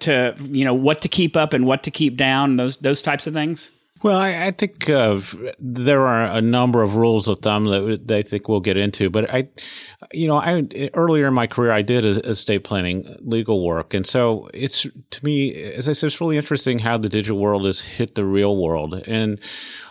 to 0.00 0.34
you 0.40 0.64
know 0.64 0.74
what 0.74 1.02
to 1.02 1.08
keep 1.08 1.36
up 1.36 1.52
and 1.52 1.66
what 1.66 1.82
to 1.82 1.90
keep 1.90 2.16
down? 2.16 2.56
Those 2.56 2.76
those 2.78 3.02
types 3.02 3.26
of 3.26 3.32
things. 3.32 3.70
Well, 4.02 4.18
I, 4.18 4.46
I 4.46 4.50
think 4.50 4.90
uh, 4.90 5.20
there 5.60 6.06
are 6.06 6.24
a 6.24 6.40
number 6.40 6.82
of 6.82 6.96
rules 6.96 7.28
of 7.28 7.38
thumb 7.38 7.66
that, 7.66 8.08
that 8.08 8.16
I 8.16 8.22
think 8.22 8.48
we'll 8.48 8.60
get 8.60 8.76
into. 8.76 9.10
But 9.10 9.32
I, 9.32 9.48
you 10.12 10.26
know, 10.26 10.38
I 10.38 10.90
earlier 10.94 11.28
in 11.28 11.34
my 11.34 11.46
career 11.46 11.70
I 11.70 11.82
did 11.82 12.04
estate 12.04 12.64
planning 12.64 13.16
legal 13.20 13.64
work, 13.64 13.94
and 13.94 14.04
so 14.04 14.50
it's 14.52 14.86
to 15.10 15.24
me, 15.24 15.54
as 15.54 15.88
I 15.88 15.92
said, 15.92 16.08
it's 16.08 16.20
really 16.20 16.36
interesting 16.36 16.80
how 16.80 16.98
the 16.98 17.08
digital 17.08 17.38
world 17.38 17.64
has 17.64 17.80
hit 17.80 18.16
the 18.16 18.24
real 18.24 18.56
world. 18.56 18.94
And 19.06 19.40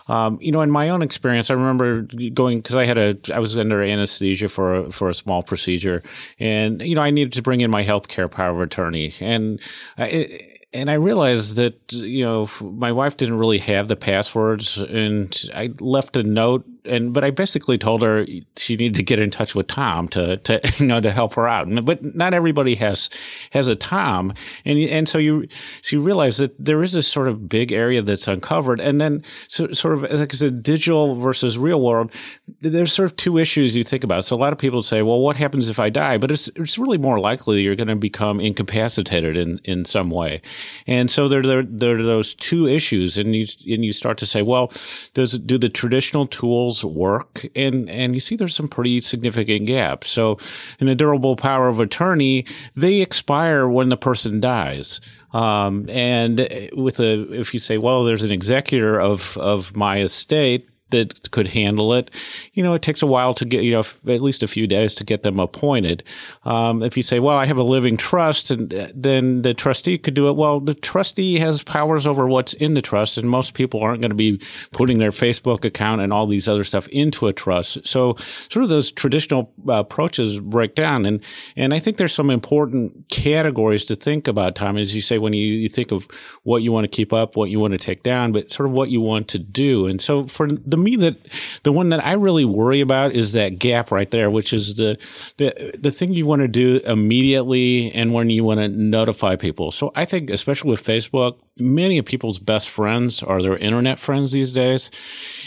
um, 0.08 0.38
you 0.42 0.52
know, 0.52 0.60
in 0.60 0.70
my 0.70 0.90
own 0.90 1.00
experience, 1.00 1.50
I 1.50 1.54
remember 1.54 2.02
going 2.34 2.58
because 2.58 2.76
I 2.76 2.84
had 2.84 2.98
a 2.98 3.16
I 3.34 3.38
was 3.38 3.56
under 3.56 3.82
anesthesia 3.82 4.50
for 4.50 4.74
a, 4.74 4.92
for 4.92 5.08
a 5.08 5.14
small 5.14 5.42
procedure, 5.42 6.02
and 6.38 6.82
you 6.82 6.94
know, 6.94 7.02
I 7.02 7.10
needed 7.10 7.32
to 7.34 7.42
bring 7.42 7.62
in 7.62 7.70
my 7.70 7.82
health 7.82 8.08
care 8.08 8.28
power 8.28 8.50
of 8.50 8.60
attorney, 8.60 9.14
and. 9.20 9.58
Uh, 9.98 10.04
it, 10.04 10.51
and 10.72 10.90
I 10.90 10.94
realized 10.94 11.56
that 11.56 11.92
you 11.92 12.24
know 12.24 12.48
my 12.60 12.92
wife 12.92 13.16
didn't 13.16 13.38
really 13.38 13.58
have 13.58 13.88
the 13.88 13.96
passwords, 13.96 14.78
and 14.78 15.50
I 15.54 15.70
left 15.80 16.16
a 16.16 16.22
note 16.22 16.66
and 16.84 17.12
but 17.12 17.24
I 17.24 17.30
basically 17.30 17.78
told 17.78 18.02
her 18.02 18.26
she 18.56 18.76
needed 18.76 18.96
to 18.96 19.02
get 19.02 19.18
in 19.18 19.30
touch 19.30 19.54
with 19.54 19.66
Tom 19.66 20.08
to 20.08 20.36
to 20.38 20.60
you 20.78 20.86
know 20.86 21.00
to 21.00 21.12
help 21.12 21.34
her 21.34 21.48
out. 21.48 21.68
But 21.84 22.14
not 22.14 22.34
everybody 22.34 22.74
has 22.76 23.10
has 23.50 23.68
a 23.68 23.76
Tom, 23.76 24.34
and 24.64 24.78
and 24.78 25.08
so 25.08 25.18
you 25.18 25.46
so 25.80 25.96
you 25.96 26.02
realize 26.02 26.38
that 26.38 26.52
there 26.62 26.82
is 26.82 26.92
this 26.92 27.08
sort 27.08 27.28
of 27.28 27.48
big 27.48 27.72
area 27.72 28.02
that's 28.02 28.28
uncovered, 28.28 28.80
and 28.80 29.00
then 29.00 29.22
so, 29.48 29.72
sort 29.72 29.94
of 29.94 30.02
like 30.18 30.34
I 30.34 30.36
said, 30.36 30.62
digital 30.62 31.14
versus 31.14 31.58
real 31.58 31.80
world. 31.80 32.12
There's 32.60 32.92
sort 32.92 33.10
of 33.10 33.16
two 33.16 33.38
issues 33.38 33.76
you 33.76 33.84
think 33.84 34.04
about. 34.04 34.24
So 34.24 34.36
a 34.36 34.38
lot 34.38 34.52
of 34.52 34.58
people 34.58 34.82
say, 34.82 35.02
well, 35.02 35.20
what 35.20 35.36
happens 35.36 35.68
if 35.68 35.78
I 35.78 35.90
die? 35.90 36.18
But 36.18 36.30
it's 36.30 36.48
it's 36.56 36.78
really 36.78 36.98
more 36.98 37.20
likely 37.20 37.62
you're 37.62 37.76
going 37.76 37.88
to 37.88 37.96
become 37.96 38.40
incapacitated 38.40 39.36
in 39.36 39.60
in 39.64 39.84
some 39.84 40.10
way, 40.10 40.42
and 40.86 41.10
so 41.10 41.28
there 41.28 41.42
there 41.42 41.62
there 41.62 41.98
are 41.98 42.02
those 42.02 42.34
two 42.34 42.66
issues, 42.66 43.18
and 43.18 43.34
you 43.34 43.46
and 43.72 43.84
you 43.84 43.92
start 43.92 44.18
to 44.18 44.26
say, 44.26 44.42
well, 44.42 44.72
does 45.14 45.38
do 45.38 45.58
the 45.58 45.68
traditional 45.68 46.26
tools 46.26 46.84
work, 46.84 47.46
and 47.54 47.88
and 47.88 48.14
you 48.14 48.20
see 48.20 48.36
there's 48.36 48.54
some 48.54 48.68
pretty 48.68 49.00
significant 49.00 49.66
gaps. 49.66 50.10
So, 50.10 50.38
in 50.78 50.88
a 50.88 50.94
durable 50.94 51.36
power 51.36 51.68
of 51.68 51.80
attorney, 51.80 52.46
they 52.74 53.00
expire 53.00 53.68
when 53.68 53.88
the 53.88 53.96
person 53.96 54.40
dies. 54.40 55.00
Um, 55.32 55.88
and 55.88 56.46
with 56.74 57.00
a, 57.00 57.32
if 57.32 57.54
you 57.54 57.60
say, 57.60 57.78
well, 57.78 58.04
there's 58.04 58.24
an 58.24 58.32
executor 58.32 59.00
of 59.00 59.36
of 59.38 59.74
my 59.74 60.00
estate 60.00 60.68
that 60.92 61.30
could 61.32 61.48
handle 61.48 61.92
it. 61.92 62.10
You 62.54 62.62
know, 62.62 62.74
it 62.74 62.82
takes 62.82 63.02
a 63.02 63.06
while 63.06 63.34
to 63.34 63.44
get, 63.44 63.64
you 63.64 63.72
know, 63.72 63.84
at 64.12 64.22
least 64.22 64.42
a 64.42 64.48
few 64.48 64.66
days 64.66 64.94
to 64.94 65.04
get 65.04 65.22
them 65.22 65.40
appointed. 65.40 66.04
Um, 66.44 66.82
if 66.82 66.96
you 66.96 67.02
say, 67.02 67.20
well, 67.20 67.36
I 67.36 67.46
have 67.46 67.56
a 67.56 67.62
living 67.62 67.96
trust, 67.96 68.50
and 68.50 68.72
uh, 68.72 68.88
then 68.94 69.42
the 69.42 69.54
trustee 69.54 69.98
could 69.98 70.14
do 70.14 70.28
it. 70.28 70.36
Well, 70.36 70.60
the 70.60 70.74
trustee 70.74 71.38
has 71.38 71.62
powers 71.62 72.06
over 72.06 72.26
what's 72.26 72.54
in 72.54 72.74
the 72.74 72.82
trust, 72.82 73.18
and 73.18 73.28
most 73.28 73.54
people 73.54 73.80
aren't 73.80 74.00
going 74.00 74.10
to 74.10 74.16
be 74.16 74.40
putting 74.72 74.98
their 74.98 75.10
Facebook 75.10 75.64
account 75.64 76.00
and 76.00 76.12
all 76.12 76.26
these 76.26 76.48
other 76.48 76.64
stuff 76.64 76.86
into 76.88 77.26
a 77.26 77.32
trust. 77.32 77.86
So, 77.86 78.16
sort 78.48 78.62
of 78.62 78.68
those 78.68 78.90
traditional 78.90 79.52
uh, 79.68 79.74
approaches 79.74 80.38
break 80.40 80.74
down, 80.74 81.06
and 81.06 81.20
and 81.56 81.74
I 81.74 81.78
think 81.78 81.96
there's 81.96 82.14
some 82.14 82.30
important 82.30 83.08
categories 83.08 83.84
to 83.86 83.96
think 83.96 84.28
about. 84.28 84.54
Tom, 84.54 84.76
as 84.76 84.94
you 84.94 85.02
say, 85.02 85.18
when 85.18 85.32
you, 85.32 85.44
you 85.44 85.68
think 85.68 85.92
of 85.92 86.06
what 86.42 86.62
you 86.62 86.72
want 86.72 86.84
to 86.84 86.88
keep 86.88 87.12
up, 87.12 87.36
what 87.36 87.50
you 87.50 87.58
want 87.58 87.72
to 87.72 87.78
take 87.78 88.02
down, 88.02 88.32
but 88.32 88.52
sort 88.52 88.68
of 88.68 88.72
what 88.72 88.90
you 88.90 89.00
want 89.00 89.28
to 89.28 89.38
do. 89.38 89.86
And 89.86 90.00
so, 90.00 90.26
for 90.26 90.48
the 90.48 90.76
me 90.82 90.96
that 90.96 91.16
the 91.62 91.72
one 91.72 91.90
that 91.90 92.04
I 92.04 92.12
really 92.12 92.44
worry 92.44 92.80
about 92.80 93.12
is 93.12 93.32
that 93.32 93.58
gap 93.58 93.90
right 93.90 94.10
there, 94.10 94.30
which 94.30 94.52
is 94.52 94.76
the 94.76 94.98
the 95.38 95.78
the 95.78 95.90
thing 95.90 96.12
you 96.12 96.26
want 96.26 96.42
to 96.42 96.48
do 96.48 96.80
immediately 96.86 97.92
and 97.92 98.12
when 98.12 98.30
you 98.30 98.44
want 98.44 98.60
to 98.60 98.68
notify 98.68 99.36
people. 99.36 99.70
So 99.70 99.92
I 99.94 100.04
think, 100.04 100.30
especially 100.30 100.70
with 100.70 100.84
Facebook, 100.84 101.38
many 101.58 101.98
of 101.98 102.04
people's 102.04 102.38
best 102.38 102.68
friends 102.68 103.22
are 103.22 103.42
their 103.42 103.56
internet 103.56 104.00
friends 104.00 104.32
these 104.32 104.52
days, 104.52 104.90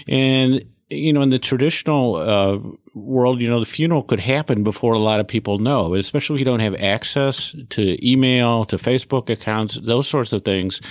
and 0.08 0.66
you 0.90 1.14
know, 1.14 1.22
in 1.22 1.30
the 1.30 1.40
traditional 1.40 2.16
uh, 2.16 2.60
world, 2.94 3.42
you 3.42 3.50
know, 3.50 3.60
the 3.60 3.66
funeral 3.66 4.04
could 4.04 4.20
happen 4.20 4.64
before 4.64 4.94
a 4.94 5.00
lot 5.00 5.20
of 5.20 5.28
people 5.28 5.58
know, 5.58 5.96
especially 5.96 6.36
if 6.36 6.40
you 6.40 6.46
don't 6.46 6.60
have 6.60 6.76
access 6.76 7.56
to 7.70 8.08
email, 8.08 8.66
to 8.66 8.78
Facebook 8.78 9.30
accounts, 9.30 9.80
those 9.82 10.08
sorts 10.08 10.32
of 10.32 10.44
things. 10.44 10.82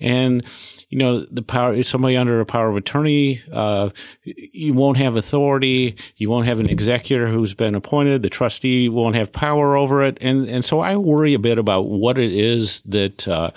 And 0.00 0.44
you 0.88 0.96
know, 0.96 1.26
the 1.30 1.42
power 1.42 1.74
is 1.74 1.86
somebody 1.86 2.16
under 2.16 2.40
a 2.40 2.46
power 2.46 2.70
of 2.70 2.76
attorney. 2.76 3.42
Uh, 3.52 3.90
you 4.24 4.72
won't 4.72 4.96
have 4.96 5.16
authority. 5.16 5.96
You 6.16 6.30
won't 6.30 6.46
have 6.46 6.60
an 6.60 6.70
executor 6.70 7.28
who's 7.28 7.52
been 7.52 7.74
appointed. 7.74 8.22
The 8.22 8.30
trustee 8.30 8.88
won't 8.88 9.14
have 9.14 9.30
power 9.30 9.76
over 9.76 10.02
it. 10.02 10.16
And, 10.22 10.48
and 10.48 10.64
so 10.64 10.80
I 10.80 10.96
worry 10.96 11.34
a 11.34 11.38
bit 11.38 11.58
about 11.58 11.82
what 11.82 12.16
it 12.18 12.32
is 12.32 12.80
that, 12.82 13.28
uh, 13.28 13.50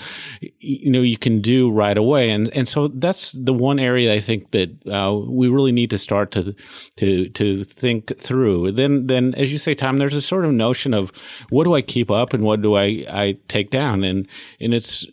you 0.60 0.92
know, 0.92 1.02
you 1.02 1.18
can 1.18 1.40
do 1.40 1.72
right 1.72 1.98
away. 1.98 2.32
And, 2.32 2.50
and 2.50 2.68
so 2.68 2.90
that's 2.90 3.32
the 3.32 3.54
one 3.54 3.80
area 3.80 4.14
I 4.14 4.20
think 4.20 4.52
that, 4.52 4.86
uh, 4.88 5.16
we 5.16 5.48
really 5.48 5.72
need 5.72 5.92
to 5.92 5.98
start 5.98 6.32
to, 6.32 6.54
to, 6.98 7.30
to 7.30 7.64
think 7.64 8.18
through. 8.20 8.74
Then, 8.74 9.08
then, 9.08 9.34
as 9.36 9.54
you 9.54 9.58
say, 9.58 9.74
Tom, 9.74 9.98
there's 9.98 10.16
a 10.16 10.22
sort 10.22 10.44
of 10.44 10.52
notion 10.52 10.94
of 10.94 11.14
what 11.50 11.64
do 11.64 11.76
I 11.76 11.82
keep 11.82 12.12
up 12.12 12.34
and 12.34 12.44
what 12.44 12.62
do 12.62 12.76
I, 12.76 13.06
I 13.10 13.38
take 13.48 13.70
down? 13.70 14.04
And, 14.04 14.28
and 14.60 14.74
it's, 14.74 15.08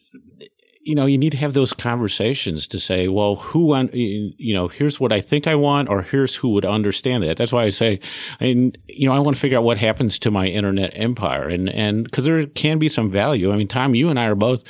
you 0.80 0.94
know, 0.94 1.06
you 1.06 1.18
need 1.18 1.32
to 1.32 1.38
have 1.38 1.52
those 1.52 1.72
conversations 1.72 2.66
to 2.68 2.80
say, 2.80 3.08
well, 3.08 3.36
who, 3.36 3.74
un- 3.74 3.90
you 3.92 4.54
know, 4.54 4.68
here's 4.68 4.98
what 4.98 5.12
I 5.12 5.20
think 5.20 5.46
I 5.46 5.54
want, 5.54 5.88
or 5.88 6.02
here's 6.02 6.36
who 6.36 6.50
would 6.50 6.64
understand 6.64 7.24
that. 7.24 7.36
That's 7.36 7.52
why 7.52 7.64
I 7.64 7.70
say, 7.70 8.00
and 8.40 8.76
you 8.86 9.06
know, 9.06 9.14
I 9.14 9.18
want 9.18 9.36
to 9.36 9.40
figure 9.40 9.58
out 9.58 9.64
what 9.64 9.78
happens 9.78 10.18
to 10.20 10.30
my 10.30 10.46
internet 10.46 10.92
empire, 10.94 11.48
and 11.48 11.68
and 11.68 12.04
because 12.04 12.24
there 12.24 12.46
can 12.46 12.78
be 12.78 12.88
some 12.88 13.10
value. 13.10 13.52
I 13.52 13.56
mean, 13.56 13.68
Tom, 13.68 13.94
you 13.94 14.08
and 14.08 14.18
I 14.18 14.26
are 14.26 14.34
both 14.34 14.64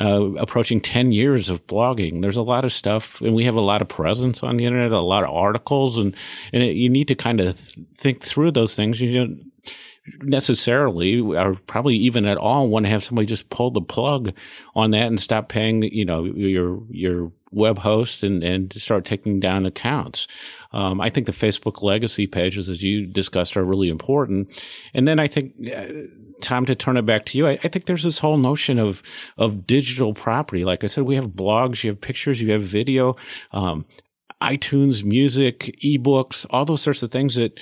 uh, 0.00 0.34
approaching 0.34 0.80
ten 0.80 1.12
years 1.12 1.48
of 1.48 1.66
blogging. 1.66 2.22
There's 2.22 2.36
a 2.36 2.42
lot 2.42 2.64
of 2.64 2.72
stuff, 2.72 3.20
and 3.20 3.34
we 3.34 3.44
have 3.44 3.56
a 3.56 3.60
lot 3.60 3.82
of 3.82 3.88
presence 3.88 4.42
on 4.42 4.56
the 4.56 4.64
internet, 4.64 4.92
a 4.92 5.00
lot 5.00 5.24
of 5.24 5.30
articles, 5.30 5.96
and 5.96 6.14
and 6.52 6.62
it, 6.62 6.74
you 6.74 6.88
need 6.88 7.08
to 7.08 7.14
kind 7.14 7.40
of 7.40 7.58
think 7.96 8.22
through 8.22 8.50
those 8.50 8.76
things. 8.76 9.00
You 9.00 9.26
know 9.26 9.36
necessarily 10.20 11.20
or 11.20 11.54
probably 11.54 11.94
even 11.94 12.26
at 12.26 12.36
all 12.36 12.68
want 12.68 12.84
to 12.84 12.90
have 12.90 13.04
somebody 13.04 13.26
just 13.26 13.50
pull 13.50 13.70
the 13.70 13.80
plug 13.80 14.32
on 14.74 14.90
that 14.90 15.06
and 15.06 15.20
stop 15.20 15.48
paying 15.48 15.82
you 15.82 16.04
know 16.04 16.24
your 16.24 16.82
your 16.90 17.30
web 17.52 17.78
host 17.78 18.24
and 18.24 18.42
and 18.42 18.72
start 18.72 19.04
taking 19.04 19.38
down 19.38 19.64
accounts. 19.64 20.26
Um, 20.72 21.00
i 21.00 21.08
think 21.08 21.26
the 21.26 21.32
facebook 21.32 21.82
legacy 21.82 22.26
pages 22.26 22.68
as 22.68 22.82
you 22.82 23.06
discussed 23.06 23.56
are 23.56 23.64
really 23.64 23.88
important. 23.88 24.62
And 24.92 25.06
then 25.06 25.20
i 25.20 25.28
think 25.28 25.54
uh, 25.72 25.86
time 26.40 26.66
to 26.66 26.74
turn 26.74 26.96
it 26.96 27.06
back 27.06 27.24
to 27.26 27.38
you. 27.38 27.46
I, 27.46 27.52
I, 27.52 27.68
think 27.68 27.86
there's 27.86 28.02
this 28.02 28.18
whole 28.18 28.38
notion 28.38 28.80
of 28.80 29.02
of 29.38 29.66
digital 29.66 30.14
property. 30.14 30.64
Like 30.64 30.82
i 30.82 30.88
said 30.88 31.04
we 31.04 31.14
have 31.14 31.28
blogs 31.28 31.84
you 31.84 31.90
have 31.90 32.00
pictures 32.00 32.42
you 32.42 32.50
have 32.50 32.62
video 32.62 33.14
um, 33.52 33.84
iTunes, 34.42 35.04
music, 35.04 35.78
ebooks, 35.84 36.44
all 36.50 36.64
those 36.64 36.82
sorts 36.82 37.04
of 37.04 37.12
things 37.12 37.36
that 37.36 37.60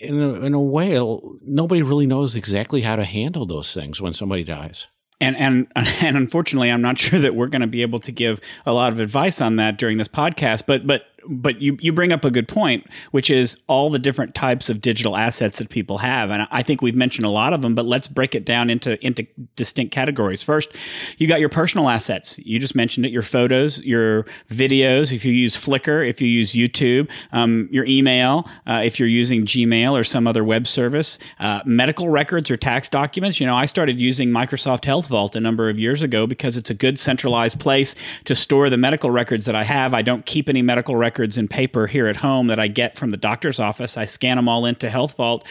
in 0.00 0.20
a, 0.20 0.34
in 0.34 0.54
a 0.54 0.60
way, 0.60 0.98
nobody 1.42 1.82
really 1.82 2.06
knows 2.06 2.36
exactly 2.36 2.82
how 2.82 2.96
to 2.96 3.04
handle 3.04 3.46
those 3.46 3.74
things 3.74 4.00
when 4.00 4.12
somebody 4.12 4.44
dies. 4.44 4.86
And 5.20 5.36
and 5.36 5.66
and 6.02 6.16
unfortunately, 6.16 6.70
I'm 6.70 6.82
not 6.82 6.98
sure 6.98 7.18
that 7.18 7.34
we're 7.34 7.48
going 7.48 7.62
to 7.62 7.66
be 7.66 7.82
able 7.82 7.98
to 8.00 8.12
give 8.12 8.40
a 8.64 8.72
lot 8.72 8.92
of 8.92 9.00
advice 9.00 9.40
on 9.40 9.56
that 9.56 9.78
during 9.78 9.98
this 9.98 10.08
podcast. 10.08 10.64
But 10.66 10.86
but 10.86 11.02
but 11.26 11.60
you, 11.60 11.76
you 11.80 11.92
bring 11.92 12.12
up 12.12 12.24
a 12.24 12.30
good 12.30 12.48
point, 12.48 12.86
which 13.10 13.30
is 13.30 13.60
all 13.66 13.90
the 13.90 13.98
different 13.98 14.34
types 14.34 14.70
of 14.70 14.80
digital 14.80 15.16
assets 15.16 15.58
that 15.58 15.68
people 15.68 15.98
have. 15.98 16.30
And 16.30 16.46
I 16.50 16.62
think 16.62 16.82
we've 16.82 16.94
mentioned 16.94 17.26
a 17.26 17.30
lot 17.30 17.52
of 17.52 17.62
them, 17.62 17.74
but 17.74 17.84
let's 17.84 18.06
break 18.06 18.34
it 18.34 18.44
down 18.44 18.70
into, 18.70 19.04
into 19.04 19.26
distinct 19.56 19.92
categories. 19.92 20.42
First, 20.42 20.74
you 21.18 21.26
got 21.26 21.40
your 21.40 21.48
personal 21.48 21.88
assets. 21.88 22.38
You 22.38 22.58
just 22.58 22.74
mentioned 22.74 23.06
it, 23.06 23.12
your 23.12 23.22
photos, 23.22 23.82
your 23.82 24.24
videos. 24.50 25.12
If 25.12 25.24
you 25.24 25.32
use 25.32 25.56
Flickr, 25.56 26.08
if 26.08 26.20
you 26.20 26.28
use 26.28 26.52
YouTube, 26.52 27.10
um, 27.32 27.68
your 27.70 27.84
email, 27.84 28.48
uh, 28.66 28.82
if 28.84 28.98
you're 28.98 29.08
using 29.08 29.44
Gmail 29.44 29.92
or 29.92 30.04
some 30.04 30.26
other 30.26 30.44
web 30.44 30.66
service, 30.66 31.18
uh, 31.40 31.60
medical 31.64 32.08
records 32.08 32.50
or 32.50 32.56
tax 32.56 32.88
documents. 32.88 33.40
You 33.40 33.46
know, 33.46 33.56
I 33.56 33.66
started 33.66 34.00
using 34.00 34.30
Microsoft 34.30 34.84
Health 34.84 35.08
Vault 35.08 35.36
a 35.36 35.40
number 35.40 35.68
of 35.68 35.78
years 35.78 36.02
ago 36.02 36.26
because 36.26 36.56
it's 36.56 36.70
a 36.70 36.74
good 36.74 36.98
centralized 36.98 37.60
place 37.60 37.94
to 38.24 38.34
store 38.34 38.70
the 38.70 38.76
medical 38.76 39.10
records 39.10 39.46
that 39.46 39.54
I 39.54 39.64
have. 39.64 39.94
I 39.94 40.02
don't 40.02 40.24
keep 40.24 40.48
any 40.48 40.62
medical 40.62 40.96
records 40.96 41.07
records 41.08 41.38
in 41.38 41.48
paper 41.48 41.86
here 41.86 42.06
at 42.06 42.16
home 42.16 42.48
that 42.48 42.58
I 42.58 42.68
get 42.68 42.98
from 42.98 43.12
the 43.12 43.16
doctor's 43.16 43.58
office. 43.58 43.96
I 43.96 44.04
scan 44.04 44.36
them 44.36 44.46
all 44.46 44.66
into 44.66 44.90
Health 44.90 45.16
Vault. 45.16 45.46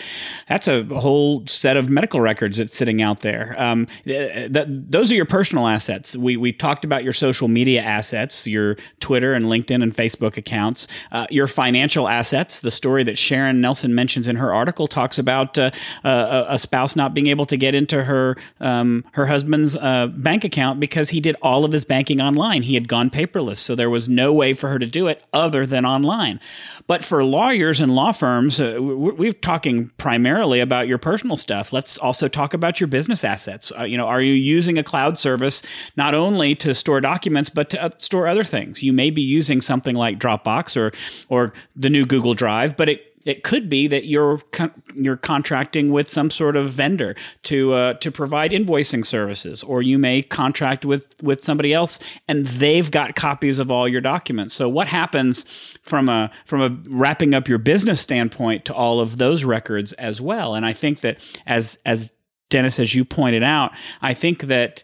That's 0.48 0.68
a 0.68 0.84
whole 0.84 1.48
set 1.48 1.76
of 1.78 1.90
medical 1.90 2.22
records 2.22 2.60
that's 2.60 2.76
sitting 2.76 3.02
out 3.02 3.22
there. 3.22 3.56
Um, 3.58 3.88
th- 4.04 4.54
th- 4.54 4.68
those 4.70 5.12
are 5.12 5.16
your 5.16 5.26
personal 5.26 5.66
assets. 5.66 6.16
We 6.16 6.38
we 6.38 6.54
talked 6.54 6.86
about 6.86 7.04
your 7.04 7.14
social 7.14 7.48
media 7.48 7.82
assets, 7.82 8.46
your 8.46 8.76
Twitter 9.00 9.34
and 9.34 9.46
LinkedIn 9.46 9.82
and 9.82 9.96
Facebook 9.96 10.38
accounts, 10.38 10.88
uh, 11.12 11.26
your 11.32 11.48
financial 11.48 12.08
assets. 12.08 12.60
The 12.60 12.70
story 12.70 13.04
that 13.06 13.18
Sharon 13.18 13.60
Nelson 13.60 13.96
mentions 13.96 14.28
in 14.28 14.36
her 14.36 14.54
article 14.54 14.88
talks 14.88 15.18
about 15.18 15.58
uh, 15.58 15.72
uh, 16.04 16.46
a 16.50 16.60
spouse 16.60 16.96
not 16.96 17.16
being 17.16 17.28
able 17.28 17.48
to 17.48 17.58
get 17.58 17.74
into 17.74 18.04
her 18.04 18.36
um, 18.60 19.04
her 19.14 19.26
husband's 19.26 19.76
uh, 19.76 20.06
bank 20.16 20.44
account 20.44 20.80
because 20.80 21.10
he 21.10 21.20
did 21.20 21.36
all 21.42 21.66
of 21.66 21.72
his 21.72 21.84
banking 21.84 22.22
online. 22.22 22.62
He 22.62 22.76
had 22.76 22.88
gone 22.88 23.10
paperless, 23.10 23.58
so 23.58 23.74
there 23.74 23.90
was 23.90 24.08
no 24.08 24.32
way 24.32 24.54
for 24.54 24.70
her 24.70 24.78
to 24.78 24.86
do 24.86 25.08
it 25.08 25.24
other 25.34 25.47
other 25.48 25.66
than 25.66 25.86
online. 25.86 26.40
But 26.88 27.04
for 27.04 27.24
lawyers 27.24 27.80
and 27.80 27.96
law 27.96 28.12
firms, 28.12 28.60
uh, 28.60 28.78
we're 28.80 29.32
talking 29.32 29.92
primarily 29.98 30.60
about 30.60 30.88
your 30.88 30.98
personal 30.98 31.38
stuff. 31.38 31.74
Let's 31.74 31.98
also 31.98 32.28
talk 32.28 32.54
about 32.54 32.80
your 32.80 32.88
business 32.88 33.24
assets. 33.24 33.72
Uh, 33.78 33.84
you 33.84 33.98
know, 33.98 34.08
are 34.08 34.22
you 34.22 34.34
using 34.34 34.78
a 34.78 34.84
cloud 34.84 35.18
service 35.18 35.64
not 35.96 36.14
only 36.14 36.56
to 36.56 36.74
store 36.74 37.02
documents 37.02 37.50
but 37.50 37.70
to 37.72 37.82
uh, 37.82 37.90
store 37.98 38.28
other 38.28 38.44
things? 38.44 38.84
You 38.84 38.94
may 38.94 39.10
be 39.10 39.22
using 39.22 39.62
something 39.62 39.96
like 39.96 40.20
Dropbox 40.20 40.76
or 40.78 40.92
or 41.30 41.54
the 41.76 41.90
new 41.90 42.06
Google 42.06 42.34
Drive, 42.34 42.76
but 42.76 42.90
it 42.90 43.07
it 43.28 43.44
could 43.44 43.68
be 43.68 43.88
that 43.88 44.06
you're 44.06 44.38
con- 44.52 44.72
you're 44.96 45.18
contracting 45.18 45.92
with 45.92 46.08
some 46.08 46.30
sort 46.32 46.56
of 46.56 46.70
vendor 46.70 47.14
to 47.44 47.74
uh, 47.74 47.94
to 47.96 48.10
provide 48.10 48.52
invoicing 48.52 49.06
services, 49.06 49.64
or 49.64 49.82
you 49.82 49.98
may 49.98 50.22
contract 50.22 50.86
with 50.86 51.14
with 51.22 51.42
somebody 51.42 51.74
else, 51.74 52.00
and 52.30 52.48
they've 52.48 52.90
got 52.90 53.16
copies 53.16 53.60
of 53.60 53.70
all 53.70 53.86
your 53.86 54.00
documents. 54.00 54.54
So 54.54 54.70
what 54.70 54.88
happens 54.88 55.44
from 55.84 56.08
a 56.08 56.32
from 56.46 56.62
a 56.62 56.78
wrapping 56.90 57.34
up 57.34 57.50
your 57.50 57.58
business 57.58 58.00
standpoint 58.00 58.64
to 58.66 58.74
all 58.74 59.02
of 59.02 59.18
those 59.18 59.44
records 59.44 59.92
as 59.94 60.22
well? 60.22 60.56
And 60.56 60.66
I 60.66 60.72
think 60.72 61.02
that 61.02 61.20
as 61.46 61.80
as 61.86 62.14
Dennis, 62.50 62.80
as 62.80 62.96
you 62.96 63.04
pointed 63.04 63.44
out, 63.44 63.74
I 64.02 64.14
think 64.14 64.44
that 64.44 64.84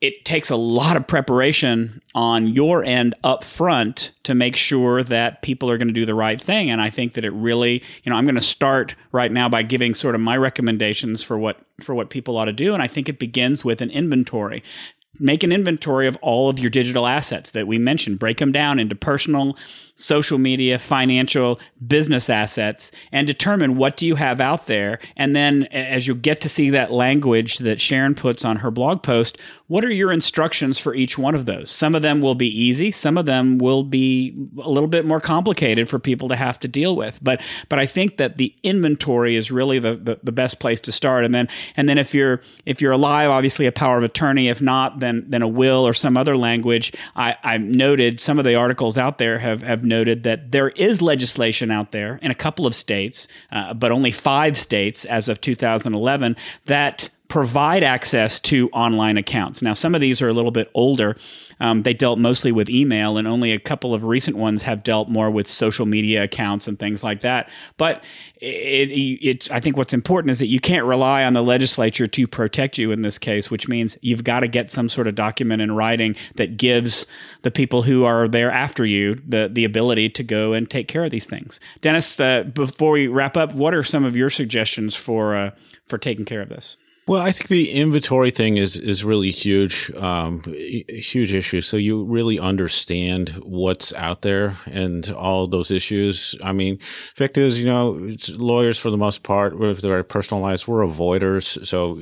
it 0.00 0.26
takes 0.26 0.50
a 0.50 0.56
lot 0.56 0.96
of 0.96 1.06
preparation 1.06 2.02
on 2.14 2.48
your 2.48 2.84
end 2.84 3.14
up 3.24 3.42
front 3.42 4.12
to 4.24 4.34
make 4.34 4.54
sure 4.54 5.02
that 5.02 5.40
people 5.40 5.70
are 5.70 5.78
going 5.78 5.88
to 5.88 5.94
do 5.94 6.04
the 6.04 6.14
right 6.14 6.40
thing. 6.40 6.70
And 6.70 6.80
i 6.80 6.90
think 6.90 7.14
that 7.14 7.24
it 7.24 7.30
really 7.30 7.82
you 8.04 8.10
know 8.10 8.16
i'm 8.16 8.24
going 8.24 8.34
to 8.34 8.40
start 8.40 8.94
right 9.12 9.32
now 9.32 9.48
by 9.48 9.62
giving 9.62 9.94
sort 9.94 10.14
of 10.14 10.20
my 10.20 10.36
recommendations 10.36 11.22
for 11.22 11.38
what 11.38 11.60
for 11.80 11.94
what 11.94 12.10
people 12.10 12.36
ought 12.36 12.46
to 12.46 12.52
do. 12.52 12.74
And 12.74 12.82
i 12.82 12.86
think 12.86 13.08
it 13.08 13.18
begins 13.18 13.64
with 13.64 13.80
an 13.80 13.90
inventory 13.90 14.62
make 15.20 15.42
an 15.42 15.52
inventory 15.52 16.06
of 16.06 16.16
all 16.22 16.48
of 16.48 16.58
your 16.58 16.70
digital 16.70 17.06
assets 17.06 17.50
that 17.52 17.66
we 17.66 17.78
mentioned 17.78 18.18
break 18.18 18.38
them 18.38 18.52
down 18.52 18.78
into 18.78 18.94
personal 18.94 19.56
social 19.96 20.36
media, 20.36 20.78
financial, 20.78 21.58
business 21.84 22.30
assets, 22.30 22.92
and 23.10 23.26
determine 23.26 23.76
what 23.76 23.96
do 23.96 24.06
you 24.06 24.14
have 24.14 24.40
out 24.40 24.66
there. 24.66 24.98
And 25.16 25.34
then 25.34 25.64
as 25.72 26.06
you 26.06 26.14
get 26.14 26.40
to 26.42 26.48
see 26.48 26.70
that 26.70 26.92
language 26.92 27.58
that 27.58 27.80
Sharon 27.80 28.14
puts 28.14 28.44
on 28.44 28.56
her 28.56 28.70
blog 28.70 29.02
post, 29.02 29.38
what 29.68 29.84
are 29.84 29.90
your 29.90 30.12
instructions 30.12 30.78
for 30.78 30.94
each 30.94 31.18
one 31.18 31.34
of 31.34 31.46
those? 31.46 31.70
Some 31.70 31.94
of 31.94 32.02
them 32.02 32.20
will 32.20 32.34
be 32.34 32.46
easy. 32.46 32.90
Some 32.90 33.16
of 33.18 33.24
them 33.24 33.58
will 33.58 33.82
be 33.82 34.36
a 34.62 34.70
little 34.70 34.88
bit 34.88 35.06
more 35.06 35.20
complicated 35.20 35.88
for 35.88 35.98
people 35.98 36.28
to 36.28 36.36
have 36.36 36.58
to 36.60 36.68
deal 36.68 36.94
with. 36.94 37.18
But 37.22 37.42
but 37.68 37.78
I 37.78 37.86
think 37.86 38.18
that 38.18 38.36
the 38.36 38.54
inventory 38.62 39.34
is 39.34 39.50
really 39.50 39.78
the, 39.78 39.94
the, 39.94 40.20
the 40.22 40.32
best 40.32 40.60
place 40.60 40.80
to 40.82 40.92
start. 40.92 41.24
And 41.24 41.34
then 41.34 41.48
and 41.76 41.88
then 41.88 41.98
if 41.98 42.14
you're 42.14 42.42
if 42.66 42.82
you're 42.82 42.92
alive, 42.92 43.30
obviously 43.30 43.66
a 43.66 43.72
power 43.72 43.96
of 43.96 44.04
attorney. 44.04 44.48
If 44.48 44.60
not, 44.60 44.98
then 44.98 45.05
then 45.28 45.42
a 45.42 45.48
will 45.48 45.86
or 45.86 45.94
some 45.94 46.16
other 46.16 46.36
language. 46.36 46.92
I, 47.14 47.36
I 47.42 47.58
noted 47.58 48.20
some 48.20 48.38
of 48.38 48.44
the 48.44 48.54
articles 48.54 48.98
out 48.98 49.18
there 49.18 49.38
have 49.38 49.62
have 49.62 49.84
noted 49.84 50.22
that 50.24 50.52
there 50.52 50.70
is 50.70 51.02
legislation 51.02 51.70
out 51.70 51.92
there 51.92 52.18
in 52.22 52.30
a 52.30 52.34
couple 52.34 52.66
of 52.66 52.74
states, 52.74 53.28
uh, 53.52 53.74
but 53.74 53.92
only 53.92 54.10
five 54.10 54.56
states 54.56 55.04
as 55.04 55.28
of 55.28 55.40
2011, 55.40 56.36
that 56.66 57.08
provide 57.28 57.82
access 57.82 58.38
to 58.38 58.68
online 58.70 59.16
accounts. 59.16 59.62
Now, 59.62 59.72
some 59.72 59.94
of 59.94 60.00
these 60.00 60.22
are 60.22 60.28
a 60.28 60.32
little 60.32 60.50
bit 60.50 60.70
older. 60.74 61.16
Um, 61.58 61.82
they 61.82 61.94
dealt 61.94 62.18
mostly 62.18 62.52
with 62.52 62.68
email, 62.68 63.16
and 63.16 63.26
only 63.26 63.52
a 63.52 63.58
couple 63.58 63.94
of 63.94 64.04
recent 64.04 64.36
ones 64.36 64.62
have 64.62 64.82
dealt 64.82 65.08
more 65.08 65.30
with 65.30 65.46
social 65.46 65.86
media 65.86 66.24
accounts 66.24 66.68
and 66.68 66.78
things 66.78 67.02
like 67.02 67.20
that. 67.20 67.48
But 67.78 68.04
it, 68.40 68.90
it, 68.90 69.26
it's 69.26 69.50
I 69.50 69.60
think 69.60 69.76
what's 69.76 69.94
important 69.94 70.30
is 70.30 70.38
that 70.38 70.46
you 70.46 70.60
can't 70.60 70.84
rely 70.84 71.24
on 71.24 71.32
the 71.32 71.42
legislature 71.42 72.06
to 72.06 72.26
protect 72.26 72.78
you 72.78 72.92
in 72.92 73.02
this 73.02 73.18
case, 73.18 73.50
which 73.50 73.68
means 73.68 73.96
you've 74.02 74.24
got 74.24 74.40
to 74.40 74.48
get 74.48 74.70
some 74.70 74.88
sort 74.88 75.08
of 75.08 75.14
document 75.14 75.62
in 75.62 75.72
writing 75.72 76.14
that 76.34 76.58
gives 76.58 77.06
the 77.42 77.50
people 77.50 77.82
who 77.82 78.04
are 78.04 78.28
there 78.28 78.50
after 78.50 78.84
you 78.84 79.14
the 79.14 79.48
the 79.50 79.64
ability 79.64 80.10
to 80.10 80.22
go 80.22 80.52
and 80.52 80.68
take 80.70 80.88
care 80.88 81.04
of 81.04 81.10
these 81.10 81.26
things. 81.26 81.58
Dennis, 81.80 82.20
uh, 82.20 82.44
before 82.44 82.92
we 82.92 83.06
wrap 83.06 83.36
up, 83.36 83.54
what 83.54 83.74
are 83.74 83.82
some 83.82 84.04
of 84.04 84.14
your 84.14 84.30
suggestions 84.30 84.94
for 84.94 85.34
uh, 85.34 85.50
for 85.86 85.96
taking 85.96 86.24
care 86.24 86.42
of 86.42 86.50
this? 86.50 86.76
Well, 87.08 87.22
I 87.22 87.30
think 87.30 87.48
the 87.48 87.70
inventory 87.70 88.32
thing 88.32 88.56
is 88.56 88.76
is 88.76 89.04
really 89.04 89.30
huge, 89.30 89.92
um, 89.94 90.42
huge 90.88 91.32
issue. 91.32 91.60
So 91.60 91.76
you 91.76 92.02
really 92.02 92.40
understand 92.40 93.28
what's 93.44 93.92
out 93.92 94.22
there 94.22 94.56
and 94.66 95.08
all 95.10 95.46
those 95.46 95.70
issues. 95.70 96.34
I 96.42 96.50
mean, 96.50 96.80
fact 97.14 97.38
is, 97.38 97.60
you 97.60 97.66
know, 97.66 97.96
it's 98.02 98.30
lawyers 98.30 98.76
for 98.76 98.90
the 98.90 98.96
most 98.96 99.22
part, 99.22 99.56
we're 99.56 99.74
very 99.74 100.04
personalized. 100.04 100.66
we're 100.66 100.84
avoiders. 100.84 101.64
So 101.64 101.96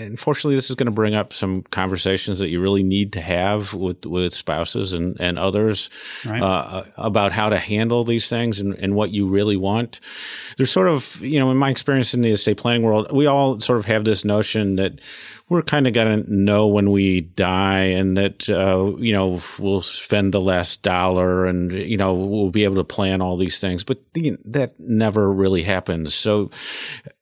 unfortunately, 0.00 0.54
this 0.54 0.70
is 0.70 0.76
going 0.76 0.86
to 0.86 0.92
bring 0.92 1.16
up 1.16 1.32
some 1.32 1.62
conversations 1.62 2.38
that 2.38 2.50
you 2.50 2.60
really 2.60 2.84
need 2.84 3.12
to 3.14 3.20
have 3.20 3.74
with 3.74 4.06
with 4.06 4.32
spouses 4.32 4.92
and 4.92 5.20
and 5.20 5.40
others 5.40 5.90
right. 6.24 6.40
uh, 6.40 6.84
about 6.96 7.32
how 7.32 7.48
to 7.48 7.58
handle 7.58 8.04
these 8.04 8.28
things 8.28 8.60
and, 8.60 8.74
and 8.74 8.94
what 8.94 9.10
you 9.10 9.26
really 9.26 9.56
want. 9.56 9.98
There's 10.56 10.70
sort 10.70 10.88
of, 10.88 11.20
you 11.20 11.40
know, 11.40 11.50
in 11.50 11.56
my 11.56 11.70
experience 11.70 12.14
in 12.14 12.20
the 12.20 12.30
estate 12.30 12.58
planning 12.58 12.82
world, 12.82 13.10
we 13.10 13.26
all 13.26 13.58
sort 13.58 13.80
of 13.80 13.86
have 13.86 14.04
this 14.04 14.19
this 14.20 14.24
notion 14.24 14.76
that 14.76 15.00
we're 15.48 15.62
kind 15.62 15.86
of 15.86 15.92
going 15.92 16.24
to 16.24 16.32
know 16.32 16.66
when 16.66 16.90
we 16.90 17.22
die 17.22 17.80
and 17.80 18.16
that, 18.16 18.48
uh, 18.48 18.96
you 18.98 19.12
know, 19.12 19.40
we'll 19.58 19.82
spend 19.82 20.32
the 20.32 20.40
last 20.40 20.82
dollar 20.82 21.46
and, 21.46 21.72
you 21.72 21.96
know, 21.96 22.14
we'll 22.14 22.50
be 22.50 22.64
able 22.64 22.76
to 22.76 22.84
plan 22.84 23.20
all 23.20 23.36
these 23.36 23.58
things. 23.58 23.82
But 23.82 23.98
the, 24.14 24.36
that 24.44 24.78
never 24.78 25.32
really 25.32 25.62
happens. 25.62 26.14
So 26.14 26.50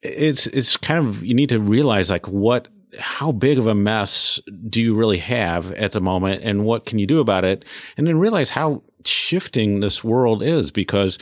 it's, 0.03 0.47
it's 0.49 0.77
kind 0.77 1.07
of, 1.07 1.25
you 1.25 1.35
need 1.35 1.49
to 1.49 1.61
realize 1.61 2.11
like 2.11 2.29
what, 2.29 2.69
how 2.99 3.33
big 3.33 3.59
of 3.59 3.67
a 3.67 3.75
mess 3.75 4.41
do 4.69 4.83
you 4.83 4.95
really 4.95 5.19
have 5.19 5.73
at 5.73 5.93
the 5.93 6.01
moment 6.01 6.43
and 6.43 6.65
what 6.65 6.85
can 6.85 6.99
you 6.99 7.07
do 7.07 7.21
about 7.21 7.45
it? 7.45 7.65
And 7.97 8.07
then 8.07 8.19
realize 8.19 8.51
how 8.51 8.83
shifting 9.09 9.81
this 9.81 10.05
world 10.05 10.43
is 10.43 10.71
because 10.71 11.19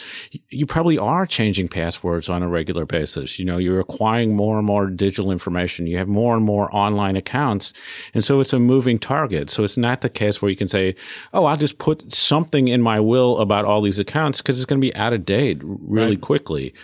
you 0.50 0.66
probably 0.66 0.98
are 0.98 1.26
changing 1.26 1.68
passwords 1.68 2.28
on 2.28 2.42
a 2.42 2.48
regular 2.48 2.84
basis. 2.84 3.38
You 3.38 3.44
know, 3.44 3.58
you're 3.58 3.80
acquiring 3.80 4.34
more 4.34 4.58
and 4.58 4.66
more 4.66 4.86
digital 4.88 5.30
information. 5.30 5.86
You 5.86 5.98
have 5.98 6.08
more 6.08 6.36
and 6.36 6.44
more 6.44 6.74
online 6.74 7.16
accounts. 7.16 7.72
And 8.14 8.24
so 8.24 8.40
it's 8.40 8.52
a 8.52 8.58
moving 8.58 8.98
target. 8.98 9.50
So 9.50 9.64
it's 9.64 9.76
not 9.76 10.00
the 10.00 10.10
case 10.10 10.40
where 10.40 10.50
you 10.50 10.56
can 10.56 10.68
say, 10.68 10.94
Oh, 11.32 11.44
I'll 11.44 11.56
just 11.56 11.78
put 11.78 12.12
something 12.12 12.68
in 12.68 12.82
my 12.82 13.00
will 13.00 13.38
about 13.38 13.64
all 13.64 13.80
these 13.82 13.98
accounts 13.98 14.38
because 14.38 14.58
it's 14.58 14.66
going 14.66 14.80
to 14.80 14.86
be 14.86 14.94
out 14.94 15.12
of 15.12 15.24
date 15.24 15.58
really 15.62 16.16
right. 16.16 16.20
quickly. 16.20 16.74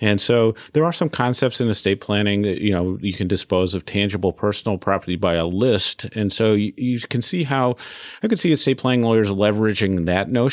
And 0.00 0.20
so 0.20 0.54
there 0.72 0.84
are 0.84 0.92
some 0.92 1.08
concepts 1.08 1.60
in 1.60 1.68
estate 1.68 2.00
planning 2.00 2.42
that, 2.42 2.60
you 2.60 2.72
know, 2.72 2.98
you 3.00 3.14
can 3.14 3.28
dispose 3.28 3.74
of 3.74 3.86
tangible 3.86 4.32
personal 4.32 4.78
property 4.78 5.16
by 5.16 5.34
a 5.34 5.46
list. 5.46 6.04
And 6.16 6.32
so 6.32 6.54
you, 6.54 6.72
you 6.76 7.00
can 7.00 7.22
see 7.22 7.44
how 7.44 7.76
I 8.22 8.28
could 8.28 8.38
see 8.38 8.52
estate 8.52 8.78
planning 8.78 9.04
lawyers 9.04 9.30
leveraging 9.30 10.06
that 10.06 10.30
notion. 10.30 10.45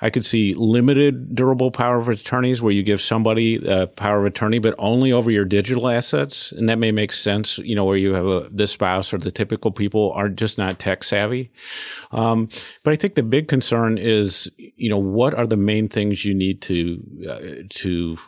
I 0.00 0.10
could 0.10 0.24
see 0.24 0.54
limited 0.54 1.34
durable 1.34 1.70
power 1.70 1.98
of 1.98 2.08
attorneys 2.08 2.62
where 2.62 2.72
you 2.72 2.82
give 2.82 3.00
somebody 3.00 3.56
a 3.66 3.86
power 3.86 4.20
of 4.20 4.26
attorney, 4.26 4.58
but 4.58 4.74
only 4.78 5.12
over 5.12 5.30
your 5.30 5.44
digital 5.44 5.88
assets. 5.88 6.52
And 6.52 6.68
that 6.68 6.78
may 6.78 6.92
make 6.92 7.12
sense, 7.12 7.58
you 7.58 7.74
know, 7.74 7.84
where 7.84 7.96
you 7.96 8.14
have 8.14 8.26
a, 8.26 8.48
the 8.50 8.66
spouse 8.66 9.12
or 9.12 9.18
the 9.18 9.30
typical 9.30 9.70
people 9.70 10.12
are 10.12 10.28
just 10.28 10.58
not 10.58 10.78
tech 10.78 11.04
savvy. 11.04 11.50
Um, 12.12 12.48
but 12.82 12.92
I 12.92 12.96
think 12.96 13.14
the 13.14 13.22
big 13.22 13.48
concern 13.48 13.98
is, 13.98 14.50
you 14.56 14.88
know, 14.88 14.98
what 14.98 15.34
are 15.34 15.46
the 15.46 15.56
main 15.56 15.88
things 15.88 16.24
you 16.24 16.34
need 16.34 16.62
to, 16.62 17.02
uh, 17.28 17.62
to, 17.68 18.18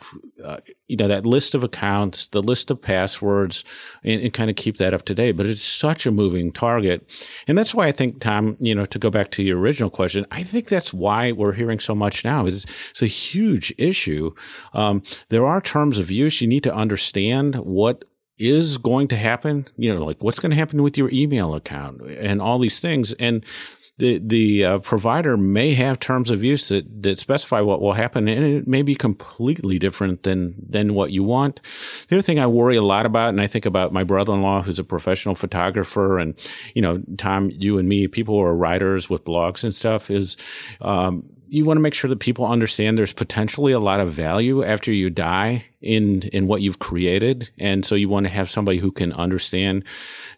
uh, 0.43 0.57
you 0.87 0.97
know, 0.97 1.07
that 1.07 1.25
list 1.25 1.55
of 1.55 1.63
accounts, 1.63 2.27
the 2.27 2.41
list 2.41 2.71
of 2.71 2.81
passwords 2.81 3.63
and, 4.03 4.21
and 4.21 4.33
kind 4.33 4.49
of 4.49 4.55
keep 4.55 4.77
that 4.77 4.93
up 4.93 5.05
to 5.05 5.15
date. 5.15 5.33
But 5.33 5.45
it's 5.45 5.61
such 5.61 6.05
a 6.05 6.11
moving 6.11 6.51
target. 6.51 7.07
And 7.47 7.57
that's 7.57 7.73
why 7.73 7.87
I 7.87 7.91
think, 7.91 8.19
Tom, 8.19 8.57
you 8.59 8.75
know, 8.75 8.85
to 8.85 8.99
go 8.99 9.09
back 9.09 9.31
to 9.31 9.43
your 9.43 9.59
original 9.59 9.89
question, 9.89 10.25
I 10.31 10.43
think 10.43 10.62
that's 10.67 10.93
why 10.93 11.31
we're 11.31 11.53
hearing 11.53 11.79
so 11.79 11.95
much 11.95 12.23
now. 12.23 12.45
It's, 12.45 12.65
it's 12.91 13.01
a 13.01 13.07
huge 13.07 13.73
issue. 13.77 14.33
Um, 14.73 15.03
there 15.29 15.45
are 15.45 15.61
terms 15.61 15.99
of 15.99 16.11
use. 16.11 16.41
You 16.41 16.47
need 16.47 16.63
to 16.63 16.73
understand 16.73 17.55
what 17.55 18.05
is 18.37 18.77
going 18.77 19.07
to 19.09 19.15
happen, 19.15 19.67
you 19.77 19.93
know, 19.93 20.03
like 20.03 20.21
what's 20.21 20.39
going 20.39 20.49
to 20.49 20.57
happen 20.57 20.81
with 20.81 20.97
your 20.97 21.09
email 21.11 21.53
account 21.53 22.01
and 22.01 22.41
all 22.41 22.59
these 22.59 22.79
things. 22.79 23.13
And 23.13 23.45
the 23.97 24.19
the 24.19 24.65
uh, 24.65 24.79
provider 24.79 25.37
may 25.37 25.73
have 25.75 25.99
terms 25.99 26.31
of 26.31 26.43
use 26.43 26.69
that, 26.69 27.03
that 27.03 27.19
specify 27.19 27.61
what 27.61 27.79
will 27.79 27.93
happen, 27.93 28.27
and 28.27 28.43
it 28.43 28.67
may 28.67 28.81
be 28.81 28.95
completely 28.95 29.77
different 29.77 30.23
than 30.23 30.55
than 30.57 30.95
what 30.95 31.11
you 31.11 31.23
want. 31.23 31.61
The 32.07 32.15
other 32.15 32.23
thing 32.23 32.39
I 32.39 32.47
worry 32.47 32.75
a 32.75 32.81
lot 32.81 33.05
about, 33.05 33.29
and 33.29 33.39
I 33.39 33.47
think 33.47 33.65
about 33.65 33.93
my 33.93 34.03
brother-in-law 34.03 34.63
who's 34.63 34.79
a 34.79 34.83
professional 34.83 35.35
photographer, 35.35 36.17
and 36.17 36.33
you 36.73 36.81
know, 36.81 37.03
Tom, 37.17 37.51
you 37.51 37.77
and 37.77 37.87
me, 37.87 38.07
people 38.07 38.35
who 38.35 38.41
are 38.41 38.55
writers 38.55 39.09
with 39.09 39.25
blogs 39.25 39.63
and 39.63 39.75
stuff, 39.75 40.09
is 40.09 40.37
um, 40.81 41.23
you 41.53 41.65
want 41.65 41.77
to 41.77 41.81
make 41.81 41.93
sure 41.93 42.09
that 42.09 42.19
people 42.19 42.45
understand 42.45 42.97
there's 42.97 43.13
potentially 43.13 43.71
a 43.71 43.79
lot 43.79 43.99
of 43.99 44.11
value 44.11 44.63
after 44.63 44.91
you 44.91 45.09
die 45.09 45.65
in 45.81 46.23
in 46.33 46.47
what 46.47 46.61
you've 46.61 46.79
created. 46.79 47.49
And 47.59 47.85
so 47.85 47.95
you 47.95 48.09
want 48.09 48.25
to 48.25 48.31
have 48.31 48.49
somebody 48.49 48.79
who 48.79 48.91
can 48.91 49.13
understand 49.13 49.83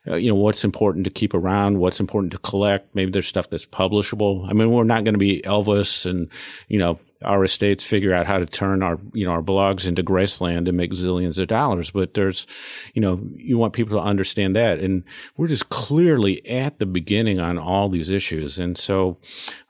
uh, 0.08 0.16
you 0.16 0.30
know 0.30 0.36
what's 0.36 0.64
important 0.64 1.06
to 1.06 1.10
keep 1.10 1.34
around 1.34 1.80
what's 1.80 2.00
important 2.00 2.32
to 2.34 2.40
collect. 2.40 2.94
Maybe 2.94 3.12
there's 3.12 3.28
stuff 3.28 3.50
that's 3.50 3.66
publishable. 3.66 4.50
I 4.50 4.54
mean 4.54 4.72
we're 4.72 4.84
not 4.84 5.04
going 5.04 5.14
to 5.14 5.20
be 5.20 5.42
elvis 5.44 6.06
and 6.06 6.30
you 6.68 6.78
know 6.78 7.00
our 7.24 7.44
estates 7.44 7.84
figure 7.84 8.14
out 8.14 8.28
how 8.28 8.38
to 8.38 8.46
turn 8.46 8.84
our 8.84 9.00
you 9.14 9.26
know 9.26 9.32
our 9.32 9.42
blogs 9.42 9.88
into 9.88 10.04
Graceland 10.04 10.68
and 10.68 10.74
make 10.74 10.92
zillions 10.92 11.40
of 11.40 11.48
dollars. 11.48 11.92
But 11.92 12.14
there's, 12.14 12.46
you 12.94 13.02
know, 13.02 13.20
you 13.36 13.58
want 13.58 13.74
people 13.74 13.98
to 13.98 14.04
understand 14.04 14.56
that, 14.56 14.80
and 14.80 15.04
we're 15.38 15.48
just 15.48 15.70
clearly 15.70 16.46
at 16.48 16.80
the 16.80 16.86
beginning 16.86 17.40
on 17.40 17.58
all 17.58 17.90
these 17.90 18.10
issues, 18.10 18.60
and 18.60 18.78
so 18.78 19.18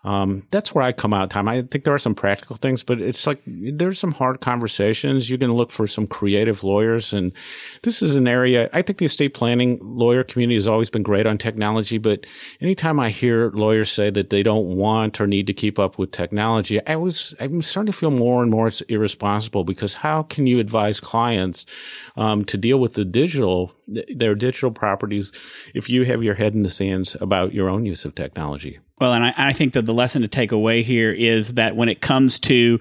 um, 0.06 0.46
that's 0.52 0.74
where 0.74 0.84
I 0.84 0.91
come 0.91 1.15
out. 1.15 1.32
Time 1.32 1.48
I 1.48 1.63
think 1.63 1.84
there 1.84 1.94
are 1.94 1.98
some 1.98 2.13
practical 2.13 2.58
things, 2.58 2.84
but 2.84 3.02
it's 3.02 3.26
like 3.26 3.41
there's 3.48 3.98
some 3.98 4.12
hard 4.12 4.39
conversations. 4.39 5.32
You 5.32 5.38
can 5.39 5.52
look 5.54 5.72
for 5.72 5.88
some 5.88 6.06
creative 6.06 6.63
lawyers, 6.63 7.12
and 7.12 7.34
this 7.82 8.04
is 8.04 8.15
an 8.15 8.28
area 8.28 8.70
I 8.72 8.84
think 8.84 9.00
the 9.00 9.06
estate 9.06 9.34
planning 9.34 9.80
lawyer 9.82 10.24
community 10.24 10.56
has 10.56 10.68
always 10.68 10.91
been 10.91 11.02
great 11.02 11.26
on 11.26 11.39
technology. 11.39 11.98
But 11.98 12.28
anytime 12.62 13.00
I 13.00 13.10
hear 13.10 13.50
lawyers 13.50 13.91
say 13.91 14.12
that 14.12 14.30
they 14.30 14.44
don't 14.44 14.76
want 14.76 15.20
or 15.20 15.26
need 15.26 15.48
to 15.48 15.54
keep 15.54 15.80
up 15.80 15.98
with 15.98 16.12
technology, 16.12 16.86
I 16.86 16.98
was 16.98 17.34
I'm 17.39 17.63
starting 17.63 17.91
to 17.91 17.98
feel 17.98 18.12
more 18.12 18.44
and 18.44 18.52
more 18.52 18.68
it's 18.68 18.82
irresponsible 18.82 19.63
because 19.63 19.96
how 19.96 20.22
can 20.22 20.46
you 20.46 20.60
advise 20.60 21.00
clients 21.00 21.65
um, 22.17 22.45
to 22.45 22.58
deal 22.58 22.80
with 22.80 22.93
the 22.93 23.06
digital 23.06 23.73
their 23.88 24.36
digital 24.36 24.71
properties 24.71 25.32
if 25.73 25.89
you 25.89 26.06
have 26.06 26.23
your 26.23 26.36
head 26.36 26.54
in 26.54 26.63
the 26.63 26.69
sands 26.69 27.15
about 27.21 27.54
your 27.54 27.69
own 27.69 27.86
use 27.86 28.06
of 28.06 28.15
technology? 28.15 28.80
Well, 28.99 29.13
and 29.13 29.25
I, 29.25 29.34
I, 29.38 29.54
think 29.54 29.73
that 29.73 29.86
the 29.86 29.93
lesson 29.93 30.21
to 30.21 30.28
take 30.28 30.54
away 30.54 30.82
here 30.82 31.12
is 31.12 31.56
that 31.56 31.75
when 31.75 31.89
it 31.89 31.99
comes 31.99 32.39
to 32.39 32.80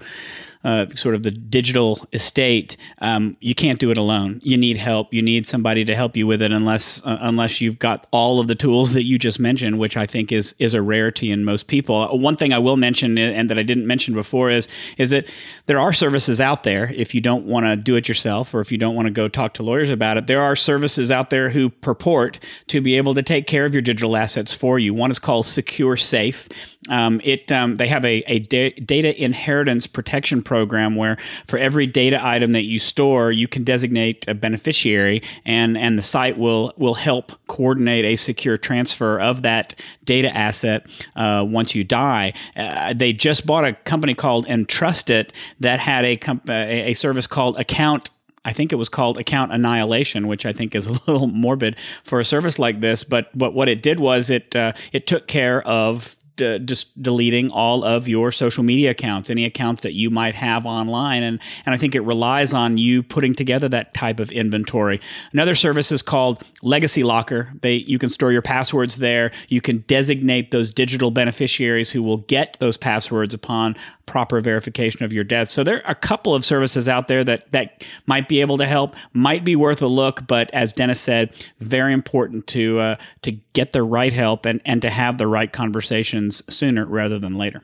uh, 0.65 0.87
sort 0.95 1.13
of 1.13 1.21
the 1.21 1.29
digital 1.29 1.99
estate, 2.11 2.75
um, 2.97 3.35
you 3.39 3.53
can't 3.53 3.79
do 3.79 3.91
it 3.91 3.97
alone. 3.97 4.41
You 4.43 4.57
need 4.57 4.77
help. 4.77 5.13
You 5.13 5.21
need 5.21 5.45
somebody 5.45 5.85
to 5.85 5.95
help 5.95 6.17
you 6.17 6.25
with 6.25 6.41
it, 6.41 6.51
unless 6.51 7.05
uh, 7.05 7.19
unless 7.21 7.61
you've 7.61 7.77
got 7.77 8.07
all 8.09 8.39
of 8.39 8.47
the 8.47 8.55
tools 8.55 8.93
that 8.93 9.03
you 9.03 9.19
just 9.19 9.39
mentioned, 9.39 9.77
which 9.77 9.95
I 9.95 10.07
think 10.07 10.31
is 10.31 10.55
is 10.57 10.73
a 10.73 10.81
rarity 10.81 11.29
in 11.29 11.45
most 11.45 11.67
people. 11.67 11.95
Uh, 11.95 12.15
one 12.15 12.35
thing 12.35 12.51
I 12.51 12.57
will 12.57 12.77
mention, 12.77 13.15
uh, 13.17 13.21
and 13.21 13.47
that 13.51 13.59
I 13.59 13.63
didn't 13.63 13.85
mention 13.85 14.15
before, 14.15 14.49
is 14.49 14.67
is 14.97 15.11
that 15.11 15.27
there 15.67 15.79
are 15.79 15.93
services 15.93 16.41
out 16.41 16.63
there 16.63 16.91
if 16.95 17.13
you 17.13 17.21
don't 17.21 17.45
want 17.45 17.67
to 17.67 17.75
do 17.75 17.95
it 17.95 18.07
yourself, 18.07 18.55
or 18.55 18.59
if 18.59 18.71
you 18.71 18.79
don't 18.79 18.95
want 18.95 19.05
to 19.05 19.11
go 19.11 19.27
talk 19.27 19.53
to 19.55 19.63
lawyers 19.63 19.91
about 19.91 20.17
it. 20.17 20.25
There 20.25 20.41
are 20.41 20.55
services 20.55 21.11
out 21.11 21.29
there 21.29 21.51
who 21.51 21.69
purport 21.69 22.39
to 22.69 22.81
be 22.81 22.97
able 22.97 23.13
to 23.13 23.21
take 23.21 23.45
care 23.45 23.65
of 23.65 23.75
your 23.75 23.83
digital 23.83 24.17
assets 24.17 24.51
for 24.51 24.79
you. 24.79 24.95
One 24.95 25.11
is 25.11 25.19
called 25.19 25.45
Secure 25.45 25.95
Safe. 25.95 26.49
Um, 26.89 27.21
it 27.23 27.51
um, 27.51 27.75
they 27.75 27.87
have 27.87 28.03
a, 28.03 28.23
a 28.25 28.39
da- 28.39 28.73
data 28.73 29.23
inheritance 29.23 29.85
protection 29.85 30.41
program 30.41 30.54
where 30.63 31.17
for 31.47 31.57
every 31.57 31.87
data 31.87 32.23
item 32.23 32.51
that 32.53 32.63
you 32.63 32.79
store, 32.79 33.31
you 33.31 33.47
can 33.47 33.63
designate 33.63 34.27
a 34.27 34.33
beneficiary, 34.33 35.21
and 35.45 35.77
and 35.77 35.97
the 35.97 36.01
site 36.01 36.37
will 36.37 36.73
will 36.77 36.93
help 36.93 37.31
coordinate 37.47 38.05
a 38.05 38.15
secure 38.15 38.57
transfer 38.57 39.19
of 39.19 39.41
that 39.41 39.75
data 40.05 40.35
asset 40.35 40.85
uh, 41.15 41.45
once 41.47 41.75
you 41.75 41.83
die. 41.83 42.33
Uh, 42.55 42.93
they 42.93 43.13
just 43.13 43.45
bought 43.45 43.65
a 43.65 43.73
company 43.73 44.13
called 44.13 44.45
Entrustet 44.47 45.31
that 45.59 45.79
had 45.79 46.05
a 46.05 46.17
comp- 46.17 46.49
a, 46.49 46.91
a 46.91 46.93
service 46.93 47.27
called 47.27 47.57
Account 47.57 48.09
I 48.45 48.53
think 48.53 48.71
it 48.71 48.75
was 48.75 48.89
called 48.89 49.17
account 49.17 49.51
annihilation, 49.51 50.27
which 50.27 50.45
I 50.45 50.53
think 50.53 50.75
is 50.75 50.85
a 50.87 50.91
little 50.91 51.27
morbid 51.27 51.77
for 52.03 52.19
a 52.19 52.23
service 52.23 52.59
like 52.59 52.79
this. 52.79 53.03
But 53.03 53.35
but 53.37 53.53
what 53.53 53.67
it 53.67 53.81
did 53.81 53.99
was 53.99 54.29
it 54.29 54.55
uh, 54.55 54.73
it 54.93 55.07
took 55.07 55.27
care 55.27 55.67
of 55.67 56.15
just 56.37 57.01
deleting 57.01 57.49
all 57.49 57.83
of 57.83 58.07
your 58.07 58.31
social 58.31 58.63
media 58.63 58.91
accounts, 58.91 59.29
any 59.29 59.45
accounts 59.45 59.81
that 59.83 59.93
you 59.93 60.09
might 60.09 60.35
have 60.35 60.65
online. 60.65 61.23
And, 61.23 61.39
and 61.65 61.73
I 61.73 61.77
think 61.77 61.95
it 61.95 62.01
relies 62.01 62.53
on 62.53 62.77
you 62.77 63.03
putting 63.03 63.33
together 63.33 63.69
that 63.69 63.93
type 63.93 64.19
of 64.19 64.31
inventory. 64.31 64.99
Another 65.31 65.55
service 65.55 65.91
is 65.91 66.01
called 66.01 66.43
Legacy 66.61 67.03
Locker. 67.03 67.53
They, 67.61 67.75
you 67.75 67.97
can 67.99 68.09
store 68.09 68.31
your 68.31 68.41
passwords 68.41 68.97
there. 68.97 69.31
You 69.47 69.61
can 69.61 69.79
designate 69.87 70.51
those 70.51 70.73
digital 70.73 71.11
beneficiaries 71.11 71.91
who 71.91 72.03
will 72.03 72.17
get 72.17 72.57
those 72.59 72.77
passwords 72.77 73.33
upon 73.33 73.75
proper 74.05 74.39
verification 74.41 75.03
of 75.05 75.13
your 75.13 75.23
death. 75.23 75.49
So 75.49 75.63
there 75.63 75.85
are 75.85 75.91
a 75.91 75.95
couple 75.95 76.35
of 76.35 76.45
services 76.45 76.87
out 76.89 77.07
there 77.07 77.23
that, 77.23 77.51
that 77.51 77.83
might 78.05 78.27
be 78.27 78.41
able 78.41 78.57
to 78.57 78.65
help, 78.65 78.95
might 79.13 79.43
be 79.43 79.55
worth 79.55 79.81
a 79.81 79.87
look. 79.87 80.27
But 80.27 80.51
as 80.53 80.73
Dennis 80.73 80.99
said, 80.99 81.33
very 81.59 81.93
important 81.93 82.47
to, 82.47 82.79
uh, 82.79 82.95
to 83.21 83.31
get 83.53 83.71
the 83.71 83.83
right 83.83 84.13
help 84.13 84.45
and, 84.45 84.61
and 84.65 84.81
to 84.81 84.89
have 84.89 85.17
the 85.17 85.27
right 85.27 85.51
conversation 85.51 86.24
sooner 86.31 86.85
rather 86.85 87.19
than 87.19 87.35
later. 87.35 87.61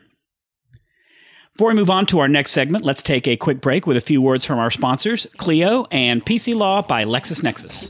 Before 1.54 1.70
we 1.70 1.76
move 1.76 1.90
on 1.90 2.06
to 2.08 2.20
our 2.20 2.28
next 2.30 2.52
segment, 2.52 2.86
let's 2.86 3.02
take 3.02 3.28
a 3.28 3.36
quick 3.36 3.60
break 3.60 3.86
with 3.86 3.98
a 3.98 4.02
few 4.02 4.22
words 4.22 4.46
from 4.46 4.58
our 4.58 4.72
sponsors, 4.72 5.28
Clio 5.38 5.86
and 5.92 6.26
PC 6.26 6.56
Law 6.56 6.82
by 6.82 7.04
LexisNexis. 7.04 7.90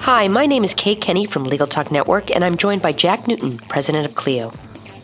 Hi, 0.00 0.26
my 0.26 0.46
name 0.46 0.64
is 0.64 0.72
Kate 0.72 1.00
Kenny 1.00 1.26
from 1.26 1.44
Legal 1.44 1.66
Talk 1.66 1.92
Network, 1.92 2.34
and 2.34 2.42
I'm 2.42 2.56
joined 2.56 2.80
by 2.80 2.92
Jack 2.92 3.28
Newton, 3.28 3.58
president 3.58 4.06
of 4.06 4.14
Clio. 4.14 4.52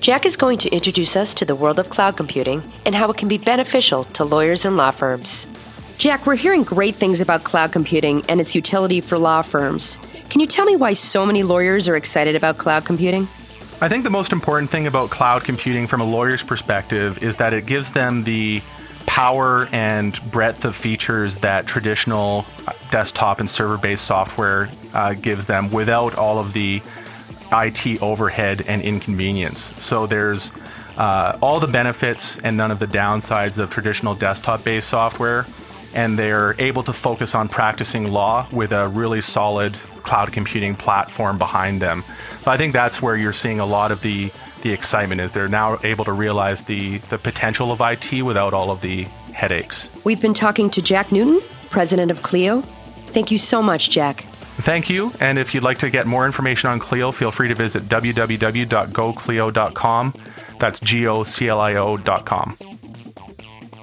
Jack 0.01 0.25
is 0.25 0.37
going 0.37 0.57
to 0.59 0.71
introduce 0.71 1.15
us 1.15 1.35
to 1.35 1.45
the 1.45 1.55
world 1.55 1.79
of 1.79 1.91
cloud 1.91 2.17
computing 2.17 2.63
and 2.87 2.95
how 2.95 3.11
it 3.11 3.19
can 3.19 3.29
be 3.29 3.39
beneficial 3.39 4.05
to 4.05 4.25
lawyers 4.25 4.65
and 4.65 4.79
law 4.79 4.91
firms. 4.91 5.47
Jack, 5.99 6.27
we're 6.27 6.37
hearing 6.37 6.65
great 6.65 6.95
things 6.95 7.21
about 7.21 7.45
cloud 7.45 7.73
computing 7.73 8.23
and 8.29 8.41
its 8.41 8.55
utility 8.55 9.01
for 9.01 9.17
law 9.17 9.43
firms. 9.43 9.99
Can 10.29 10.41
you 10.41 10.47
tell 10.47 10.67
me 10.67 10.77
why 10.77 10.93
so 10.93 11.25
many 11.25 11.43
lawyers 11.43 11.89
are 11.89 11.97
excited 11.97 12.37
about 12.37 12.59
cloud 12.59 12.85
computing? 12.85 13.23
I 13.81 13.89
think 13.89 14.05
the 14.05 14.11
most 14.11 14.33
important 14.33 14.71
thing 14.71 14.87
about 14.87 15.11
cloud 15.11 15.45
computing 15.45 15.87
from 15.87 16.01
a 16.01 16.05
lawyer's 16.05 16.43
perspective 16.43 17.23
is 17.23 17.37
that 17.37 17.53
it 17.53 17.67
gives 17.67 17.93
them 17.93 18.25
the 18.25 18.63
power 19.07 19.69
and 19.73 20.19
breadth 20.31 20.65
of 20.65 20.75
features 20.75 21.37
that 21.37 21.67
traditional 21.67 22.45
desktop 22.91 23.41
and 23.41 23.49
server 23.49 23.79
based 23.79 24.05
software 24.05 24.71
uh, 24.93 25.15
gives 25.15 25.47
them 25.47 25.71
without 25.71 26.17
all 26.17 26.39
of 26.39 26.53
the 26.53 26.83
IT 27.53 28.03
overhead 28.03 28.65
and 28.67 28.83
inconvenience. 28.83 29.61
So 29.83 30.07
there's 30.07 30.51
uh, 30.97 31.39
all 31.41 31.61
the 31.61 31.67
benefits 31.67 32.37
and 32.43 32.57
none 32.57 32.71
of 32.71 32.79
the 32.79 32.87
downsides 32.87 33.59
of 33.59 33.71
traditional 33.71 34.15
desktop 34.15 34.65
based 34.65 34.89
software 34.89 35.47
and 35.95 36.19
they're 36.19 36.55
able 36.59 36.83
to 36.83 36.93
focus 36.93 37.35
on 37.35 37.49
practicing 37.49 38.13
law 38.13 38.47
with 38.53 38.73
a 38.73 38.89
really 38.89 39.21
solid 39.21 39.75
cloud 40.03 40.33
computing 40.33 40.75
platform 40.75 41.39
behind 41.39 41.81
them. 41.81 42.03
So 42.43 42.51
I 42.51 42.57
think 42.57 42.73
that's 42.73 43.01
where 43.01 43.17
you're 43.17 43.33
seeing 43.33 43.61
a 43.61 43.67
lot 43.67 43.93
of 43.93 44.03
the 44.03 44.31
the 44.63 44.73
excitement 44.73 45.21
is 45.21 45.31
they're 45.33 45.47
now 45.47 45.79
able 45.85 46.07
to 46.07 46.13
realize 46.13 46.65
the 46.65 46.99
the 47.11 47.19
potential 47.19 47.71
of 47.71 47.81
IT 47.81 48.23
without 48.23 48.55
all 48.55 48.71
of 48.71 48.81
the 48.81 49.05
headaches. 49.33 49.89
We've 50.05 50.21
been 50.21 50.35
talking 50.35 50.71
to 50.71 50.83
Jack 50.83 51.13
Newton, 51.13 51.41
president 51.71 52.11
of 52.11 52.23
Clio. 52.23 52.63
Thank 53.09 53.31
you 53.31 53.39
so 53.39 53.63
much, 53.63 53.91
Jack. 53.91 54.25
Thank 54.63 54.89
you. 54.89 55.13
And 55.21 55.39
if 55.39 55.53
you'd 55.53 55.65
like 55.65 55.79
to 55.79 55.91
get 55.91 56.07
more 56.07 56.27
information 56.27 56.71
on 56.71 56.79
Clio, 56.79 57.13
feel 57.13 57.33
free 57.33 57.49
to 57.49 57.55
visit 57.55 57.85
www.goclio.com. 57.85 60.15
That's 60.61 60.81
G 60.81 61.07
O 61.07 61.25
C 61.25 61.49
L 61.49 61.61
I 61.61 61.75
O.com. 61.75 62.57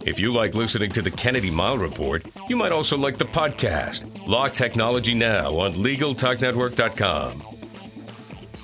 If 0.04 0.20
you 0.20 0.34
like 0.34 0.56
listening 0.56 0.90
to 0.92 1.02
the 1.04 1.12
Kennedy 1.12 1.52
Mighell 1.52 1.80
Report, 1.80 2.26
you 2.50 2.56
might 2.56 2.72
also 2.72 2.98
like 2.98 3.20
the 3.20 3.26
podcast, 3.26 4.28
Law 4.28 4.48
Technology 4.48 5.14
Now, 5.14 5.60
on 5.60 5.74
LegalTalkNetwork.com. 5.74 7.44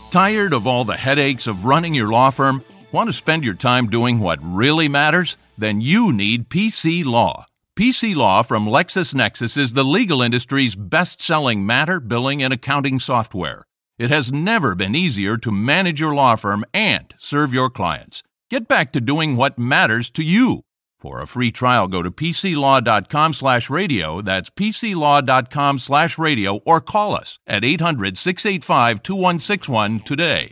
Tired 0.10 0.54
of 0.54 0.66
all 0.66 0.84
the 0.84 0.98
headaches 0.98 1.46
of 1.46 1.64
running 1.64 1.94
your 1.94 2.10
law 2.10 2.32
firm? 2.32 2.64
Want 2.92 3.10
to 3.10 3.14
spend 3.14 3.46
your 3.46 3.54
time 3.54 3.88
doing 3.88 4.20
what 4.20 4.40
really 4.42 4.88
matters? 4.88 5.38
Then 5.60 5.80
you 5.80 6.12
need 6.12 6.50
PC 6.50 7.06
Law. 7.06 7.46
PC 7.78 8.16
Law 8.16 8.42
from 8.42 8.66
LexisNexis 8.66 9.58
is 9.58 9.74
the 9.74 9.84
legal 9.84 10.24
industry's 10.24 10.76
best 10.76 11.22
selling 11.22 11.64
matter, 11.68 12.00
billing, 12.00 12.42
and 12.42 12.52
accounting 12.52 13.00
software. 13.00 13.68
It 14.00 14.10
has 14.10 14.32
never 14.32 14.74
been 14.74 14.96
easier 14.96 15.38
to 15.38 15.52
manage 15.52 16.00
your 16.00 16.16
law 16.16 16.36
firm 16.36 16.66
and 16.74 17.14
serve 17.20 17.54
your 17.54 17.70
clients. 17.70 18.24
Get 18.50 18.68
back 18.68 18.92
to 18.94 19.02
doing 19.02 19.36
what 19.36 19.60
matters 19.60 20.10
to 20.12 20.24
you. 20.24 20.64
For 20.98 21.22
a 21.22 21.28
free 21.28 21.52
trial, 21.52 21.88
go 21.88 22.02
to 22.02 22.10
pclaw.com 22.10 23.34
slash 23.34 23.70
radio. 23.70 24.20
That's 24.22 24.50
pclaw.com 24.50 25.78
slash 25.78 26.18
radio 26.18 26.56
or 26.66 26.82
call 26.82 27.14
us 27.14 27.38
at 27.46 27.64
800 27.64 28.18
685 28.18 29.04
2161 29.04 30.00
today. 30.00 30.52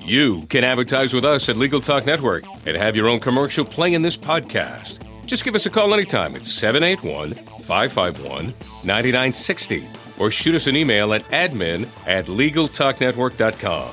You 0.00 0.46
can 0.48 0.64
advertise 0.64 1.12
with 1.12 1.26
us 1.26 1.50
at 1.50 1.56
Legal 1.56 1.80
Talk 1.82 2.06
Network 2.06 2.44
and 2.66 2.76
have 2.76 2.96
your 2.96 3.08
own 3.08 3.20
commercial 3.20 3.64
play 3.64 3.92
in 3.92 4.00
this 4.00 4.16
podcast. 4.16 4.98
Just 5.26 5.44
give 5.44 5.54
us 5.54 5.66
a 5.66 5.70
call 5.70 5.92
anytime 5.92 6.34
at 6.34 6.46
781 6.46 7.32
551 7.62 8.46
9960 8.84 9.86
or 10.18 10.30
shoot 10.30 10.54
us 10.54 10.66
an 10.66 10.76
email 10.76 11.12
at 11.12 11.22
admin 11.24 11.86
at 12.06 12.24
LegalTalkNetwork.com. 12.24 13.90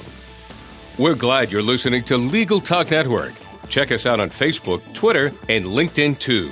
We're 0.97 1.15
glad 1.15 1.51
you're 1.51 1.61
listening 1.61 2.03
to 2.05 2.17
Legal 2.17 2.61
Talk 2.61 2.91
Network. 2.91 3.33
Check 3.69 3.91
us 3.91 4.05
out 4.05 4.19
on 4.19 4.29
Facebook, 4.29 4.81
Twitter, 4.93 5.27
and 5.47 5.65
LinkedIn 5.65 6.19
too. 6.19 6.51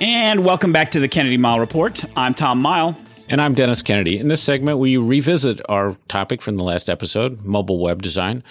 And 0.00 0.44
welcome 0.44 0.72
back 0.72 0.90
to 0.90 1.00
the 1.00 1.06
Kennedy 1.06 1.38
Mighell 1.38 1.60
Report. 1.60 2.04
I'm 2.16 2.34
Tom 2.34 2.60
Mighell. 2.60 2.96
And 3.28 3.40
I'm 3.40 3.54
Dennis 3.54 3.82
Kennedy. 3.82 4.18
In 4.18 4.26
this 4.28 4.42
segment, 4.42 4.78
we 4.78 4.96
revisit 4.96 5.60
our 5.68 5.96
topic 6.08 6.42
from 6.42 6.56
the 6.56 6.64
last 6.64 6.90
episode, 6.90 7.44
mobile 7.44 7.78
web 7.78 8.02
design. 8.02 8.42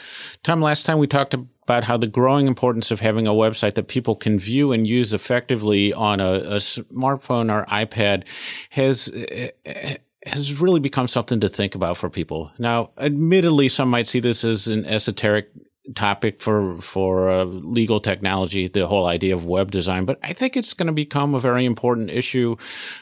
Tom, 0.43 0.61
last 0.61 0.85
time 0.85 0.97
we 0.97 1.07
talked 1.07 1.33
about 1.33 1.83
how 1.83 1.97
the 1.97 2.07
growing 2.07 2.47
importance 2.47 2.89
of 2.89 3.01
having 3.01 3.27
a 3.27 3.31
website 3.31 3.75
that 3.75 3.89
people 3.89 4.15
can 4.15 4.39
view 4.39 4.71
and 4.71 4.87
use 4.87 5.13
effectively 5.13 5.93
on 5.93 6.19
a, 6.19 6.33
a 6.35 6.55
smartphone 6.55 7.51
or 7.51 7.65
iPad 7.65 8.23
has 8.71 9.09
has 10.25 10.59
really 10.59 10.79
become 10.79 11.07
something 11.07 11.39
to 11.39 11.47
think 11.47 11.75
about 11.75 11.97
for 11.97 12.09
people. 12.09 12.51
Now, 12.59 12.91
admittedly, 12.97 13.69
some 13.69 13.89
might 13.89 14.07
see 14.07 14.19
this 14.19 14.43
as 14.43 14.67
an 14.67 14.85
esoteric 14.85 15.49
topic 15.95 16.41
for 16.41 16.77
for 16.77 17.29
uh, 17.29 17.43
legal 17.43 17.99
technology, 17.99 18.67
the 18.67 18.87
whole 18.87 19.07
idea 19.07 19.35
of 19.35 19.45
web 19.45 19.71
design, 19.71 20.05
but 20.05 20.19
I 20.23 20.33
think 20.33 20.55
it's 20.55 20.73
going 20.73 20.87
to 20.87 20.93
become 20.93 21.33
a 21.33 21.39
very 21.39 21.65
important 21.65 22.11
issue 22.11 22.55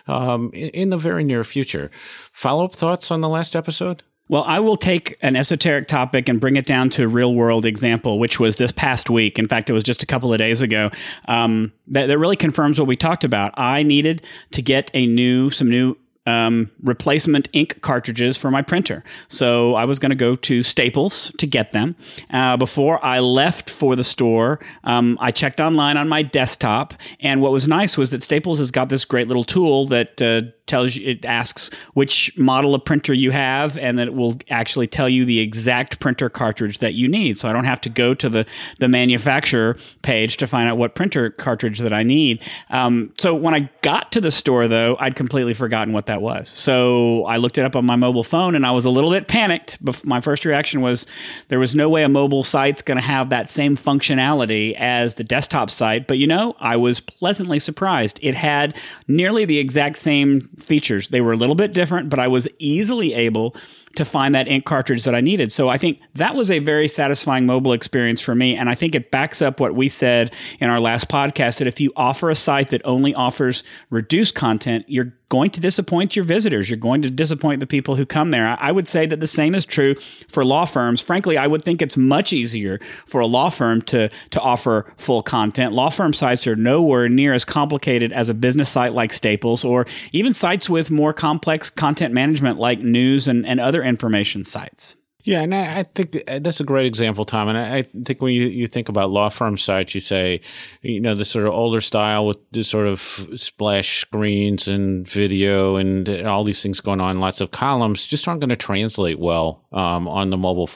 um, 0.07 0.51
in, 0.53 0.69
in 0.69 0.89
the 0.89 0.97
very 0.97 1.23
near 1.23 1.43
future. 1.43 1.91
Follow 2.31 2.65
up 2.65 2.75
thoughts 2.75 3.11
on 3.11 3.21
the 3.21 3.29
last 3.29 3.55
episode? 3.55 4.03
Well, 4.29 4.43
I 4.43 4.59
will 4.59 4.77
take 4.77 5.17
an 5.23 5.35
esoteric 5.35 5.87
topic 5.87 6.29
and 6.29 6.39
bring 6.39 6.55
it 6.55 6.67
down 6.67 6.91
to 6.91 7.03
a 7.03 7.07
real 7.07 7.33
world 7.33 7.65
example, 7.65 8.19
which 8.19 8.39
was 8.39 8.57
this 8.57 8.71
past 8.71 9.09
week. 9.09 9.39
In 9.39 9.47
fact, 9.47 9.71
it 9.71 9.73
was 9.73 9.83
just 9.83 10.03
a 10.03 10.05
couple 10.05 10.31
of 10.31 10.37
days 10.37 10.61
ago. 10.61 10.91
Um, 11.27 11.73
that, 11.87 12.05
that 12.05 12.17
really 12.19 12.35
confirms 12.35 12.79
what 12.79 12.87
we 12.87 12.95
talked 12.95 13.23
about. 13.23 13.55
I 13.57 13.81
needed 13.81 14.21
to 14.51 14.61
get 14.61 14.91
a 14.93 15.07
new, 15.07 15.49
some 15.49 15.67
new 15.67 15.97
um, 16.25 16.71
replacement 16.83 17.49
ink 17.53 17.81
cartridges 17.81 18.37
for 18.37 18.51
my 18.51 18.61
printer. 18.61 19.03
So 19.27 19.75
I 19.75 19.85
was 19.85 19.99
going 19.99 20.11
to 20.11 20.15
go 20.15 20.35
to 20.35 20.63
Staples 20.63 21.31
to 21.37 21.47
get 21.47 21.71
them. 21.71 21.95
Uh, 22.29 22.57
before 22.57 23.03
I 23.03 23.19
left 23.19 23.69
for 23.69 23.95
the 23.95 24.03
store, 24.03 24.59
um, 24.83 25.17
I 25.19 25.31
checked 25.31 25.59
online 25.59 25.97
on 25.97 26.07
my 26.07 26.21
desktop. 26.21 26.93
And 27.19 27.41
what 27.41 27.51
was 27.51 27.67
nice 27.67 27.97
was 27.97 28.11
that 28.11 28.21
Staples 28.23 28.59
has 28.59 28.71
got 28.71 28.89
this 28.89 29.05
great 29.05 29.27
little 29.27 29.43
tool 29.43 29.85
that 29.87 30.21
uh, 30.21 30.41
tells 30.69 30.95
you, 30.95 31.09
it 31.09 31.25
asks 31.25 31.73
which 31.93 32.37
model 32.37 32.73
of 32.73 32.85
printer 32.85 33.13
you 33.13 33.31
have, 33.31 33.77
and 33.77 33.99
then 33.99 34.07
it 34.07 34.13
will 34.13 34.37
actually 34.49 34.87
tell 34.87 35.09
you 35.09 35.25
the 35.25 35.39
exact 35.39 35.99
printer 35.99 36.29
cartridge 36.29 36.77
that 36.77 36.93
you 36.93 37.09
need. 37.09 37.37
So 37.37 37.49
I 37.49 37.53
don't 37.53 37.65
have 37.65 37.81
to 37.81 37.89
go 37.89 38.13
to 38.13 38.29
the, 38.29 38.45
the 38.77 38.87
manufacturer 38.87 39.75
page 40.01 40.37
to 40.37 40.47
find 40.47 40.69
out 40.69 40.77
what 40.77 40.95
printer 40.95 41.31
cartridge 41.31 41.79
that 41.79 41.91
I 41.91 42.03
need. 42.03 42.41
Um, 42.69 43.11
so 43.17 43.35
when 43.35 43.53
I 43.53 43.69
got 43.81 44.11
to 44.13 44.21
the 44.21 44.31
store, 44.31 44.67
though, 44.67 44.95
I'd 44.99 45.15
completely 45.15 45.53
forgotten 45.53 45.93
what 45.93 46.05
that 46.05 46.21
was. 46.21 46.49
So 46.49 47.25
I 47.25 47.37
looked 47.37 47.57
it 47.57 47.65
up 47.65 47.75
on 47.75 47.85
my 47.85 47.95
mobile 47.95 48.23
phone 48.23 48.55
and 48.55 48.65
I 48.65 48.71
was 48.71 48.85
a 48.85 48.89
little 48.89 49.09
bit 49.09 49.27
panicked. 49.27 49.77
My 50.05 50.21
first 50.21 50.45
reaction 50.45 50.81
was 50.81 51.07
there 51.49 51.59
was 51.59 51.75
no 51.75 51.89
way 51.89 52.03
a 52.03 52.09
mobile 52.09 52.43
site's 52.43 52.81
going 52.81 52.97
to 52.97 53.03
have 53.03 53.29
that 53.29 53.49
same 53.49 53.75
functionality 53.75 54.75
as 54.77 55.15
the 55.15 55.23
desktop 55.23 55.69
site. 55.71 56.07
But 56.07 56.19
you 56.19 56.27
know, 56.27 56.55
I 56.59 56.75
was 56.75 56.99
pleasantly 56.99 57.59
surprised. 57.59 58.19
It 58.21 58.35
had 58.35 58.75
nearly 59.07 59.45
the 59.45 59.57
exact 59.57 59.99
same 59.99 60.41
features. 60.61 61.09
They 61.09 61.21
were 61.21 61.31
a 61.31 61.37
little 61.37 61.55
bit 61.55 61.73
different, 61.73 62.09
but 62.09 62.19
I 62.19 62.27
was 62.27 62.47
easily 62.59 63.13
able 63.13 63.55
to 63.99 64.05
find 64.05 64.33
that 64.33 64.47
ink 64.47 64.65
cartridge 64.65 65.03
that 65.03 65.13
I 65.13 65.21
needed. 65.21 65.51
So 65.51 65.69
I 65.69 65.77
think 65.77 65.99
that 66.15 66.35
was 66.35 66.49
a 66.49 66.59
very 66.59 66.87
satisfying 66.87 67.45
mobile 67.45 67.73
experience 67.73 68.21
for 68.21 68.33
me. 68.33 68.55
And 68.55 68.69
I 68.69 68.75
think 68.75 68.95
it 68.95 69.11
backs 69.11 69.41
up 69.41 69.59
what 69.59 69.75
we 69.75 69.89
said 69.89 70.33
in 70.59 70.69
our 70.69 70.79
last 70.79 71.09
podcast 71.09 71.59
that 71.59 71.67
if 71.67 71.79
you 71.81 71.91
offer 71.95 72.29
a 72.29 72.35
site 72.35 72.69
that 72.69 72.81
only 72.85 73.13
offers 73.13 73.63
reduced 73.89 74.35
content, 74.35 74.85
you're 74.87 75.13
going 75.29 75.51
to 75.51 75.61
disappoint 75.61 76.15
your 76.15 76.25
visitors. 76.25 76.69
You're 76.69 76.77
going 76.77 77.03
to 77.03 77.11
disappoint 77.11 77.59
the 77.59 77.67
people 77.67 77.95
who 77.95 78.05
come 78.05 78.31
there. 78.31 78.57
I 78.59 78.71
would 78.71 78.87
say 78.87 79.05
that 79.05 79.19
the 79.19 79.27
same 79.27 79.53
is 79.53 79.65
true 79.65 79.93
for 80.27 80.43
law 80.43 80.65
firms. 80.65 81.01
Frankly, 81.01 81.37
I 81.37 81.45
would 81.45 81.63
think 81.63 81.81
it's 81.81 81.95
much 81.95 82.33
easier 82.33 82.79
for 83.05 83.21
a 83.21 83.27
law 83.27 83.51
firm 83.51 83.83
to, 83.83 84.09
to 84.31 84.41
offer 84.41 84.91
full 84.97 85.21
content. 85.21 85.73
Law 85.73 85.91
firm 85.91 86.13
sites 86.13 86.47
are 86.47 86.55
nowhere 86.55 87.07
near 87.07 87.33
as 87.33 87.45
complicated 87.45 88.11
as 88.11 88.29
a 88.29 88.33
business 88.33 88.69
site 88.69 88.93
like 88.93 89.13
Staples 89.13 89.63
or 89.63 89.85
even 90.11 90.33
sites 90.33 90.67
with 90.67 90.89
more 90.89 91.13
complex 91.13 91.69
content 91.69 92.11
management 92.13 92.57
like 92.57 92.79
news 92.79 93.27
and, 93.27 93.45
and 93.45 93.59
other 93.59 93.83
information 93.89 94.45
sites. 94.45 94.95
Yeah, 95.29 95.41
and 95.41 95.53
I, 95.53 95.79
I 95.79 95.83
think 95.83 96.23
that's 96.25 96.59
a 96.59 96.63
great 96.63 96.85
example, 96.85 97.25
Tom. 97.25 97.49
And 97.49 97.57
I, 97.57 97.77
I, 97.77 97.81
think 97.83 98.21
when 98.21 98.33
you, 98.33 98.47
you 98.47 98.67
think 98.67 98.89
about 98.89 99.11
law 99.11 99.29
firm 99.29 99.57
sites, 99.57 99.93
you 99.93 100.01
say, 100.01 100.41
you 100.81 100.99
know, 100.99 101.13
the 101.13 101.25
sort 101.25 101.45
of 101.45 101.53
older 101.53 101.81
style 101.81 102.25
with 102.25 102.37
the 102.51 102.63
sort 102.63 102.87
of 102.87 102.99
splash 103.35 104.01
screens 104.01 104.67
and 104.67 105.07
video 105.07 105.75
and 105.75 106.09
all 106.25 106.43
these 106.43 106.63
things 106.63 106.79
going 106.79 107.01
on, 107.01 107.19
lots 107.19 107.41
of 107.41 107.51
columns, 107.51 108.07
just 108.07 108.27
aren't 108.27 108.39
going 108.39 108.49
to 108.49 108.55
translate 108.55 109.19
well 109.19 109.63
um, 109.71 110.07
on 110.07 110.31
the 110.31 110.37
mobile 110.37 110.69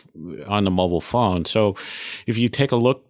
on 0.47 0.65
the 0.65 0.71
mobile 0.71 1.01
phone. 1.01 1.45
So, 1.45 1.75
if 2.27 2.37
you 2.37 2.47
take 2.47 2.71
a 2.71 2.75
look, 2.75 3.05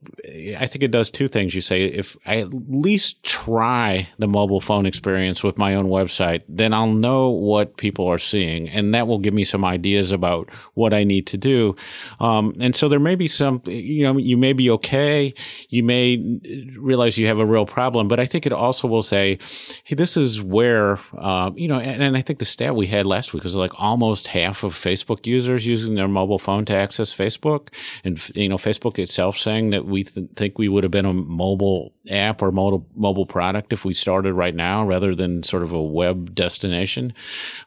I 0.58 0.66
think 0.66 0.84
it 0.84 0.92
does 0.92 1.10
two 1.10 1.28
things. 1.28 1.54
You 1.54 1.62
say, 1.62 1.84
if 1.84 2.16
I 2.26 2.38
at 2.38 2.54
least 2.54 3.22
try 3.24 4.08
the 4.18 4.28
mobile 4.28 4.62
phone 4.62 4.86
experience 4.86 5.44
with 5.44 5.58
my 5.58 5.76
own 5.76 5.88
website, 5.88 6.44
then 6.48 6.74
I'll 6.74 6.94
know 6.94 7.30
what 7.30 7.76
people 7.76 8.08
are 8.08 8.18
seeing, 8.18 8.70
and 8.70 8.94
that 8.94 9.08
will 9.08 9.20
give 9.20 9.34
me 9.34 9.44
some 9.44 9.66
ideas 9.66 10.14
about 10.14 10.50
what 10.76 10.94
I 10.94 11.04
need 11.04 11.24
need 11.24 11.28
to 11.34 11.38
do. 11.38 11.76
Um, 12.20 12.54
and 12.60 12.76
so 12.76 12.88
there 12.88 13.00
may 13.00 13.16
be 13.16 13.28
some, 13.28 13.62
you 13.66 14.04
know, 14.04 14.18
you 14.18 14.38
may 14.38 14.54
be 14.54 14.70
okay. 14.70 15.34
You 15.70 15.84
may 15.84 16.40
realize 16.78 17.18
you 17.18 17.28
have 17.28 17.40
a 17.40 17.46
real 17.46 17.66
problem, 17.66 18.08
but 18.08 18.20
I 18.20 18.26
think 18.26 18.46
it 18.46 18.54
also 18.54 18.88
will 18.88 19.02
say, 19.02 19.40
hey, 19.84 19.96
this 19.96 20.16
is 20.16 20.42
where, 20.42 21.00
uh, 21.18 21.52
you 21.56 21.68
know, 21.68 21.80
and, 21.80 22.02
and, 22.02 22.14
I 22.16 22.22
think 22.22 22.38
the 22.38 22.46
stat 22.46 22.76
we 22.76 22.88
had 22.88 23.08
last 23.08 23.34
week 23.34 23.44
was 23.44 23.56
like 23.56 23.72
almost 23.80 24.28
half 24.28 24.64
of 24.64 24.74
Facebook 24.74 25.26
users 25.26 25.66
using 25.66 25.96
their 25.96 26.08
mobile 26.08 26.38
phone 26.38 26.64
to 26.66 26.76
access 26.76 27.14
Facebook. 27.14 27.70
And, 28.04 28.22
you 28.36 28.48
know, 28.48 28.58
Facebook 28.58 29.00
itself 29.00 29.38
saying 29.38 29.72
that 29.72 29.86
we 29.86 30.04
th- 30.04 30.30
think 30.36 30.60
we 30.60 30.70
would 30.70 30.84
have 30.84 30.92
been 30.92 31.06
a 31.06 31.14
mobile 31.14 31.94
app 32.12 32.42
or 32.44 32.52
mobile, 32.52 32.88
mobile 32.96 33.26
product 33.26 33.74
if 33.74 33.84
we 33.84 33.96
started 33.96 34.34
right 34.34 34.56
now 34.56 34.86
rather 34.86 35.16
than 35.16 35.42
sort 35.42 35.64
of 35.64 35.74
a 35.74 35.82
web 35.82 36.36
destination. 36.36 37.14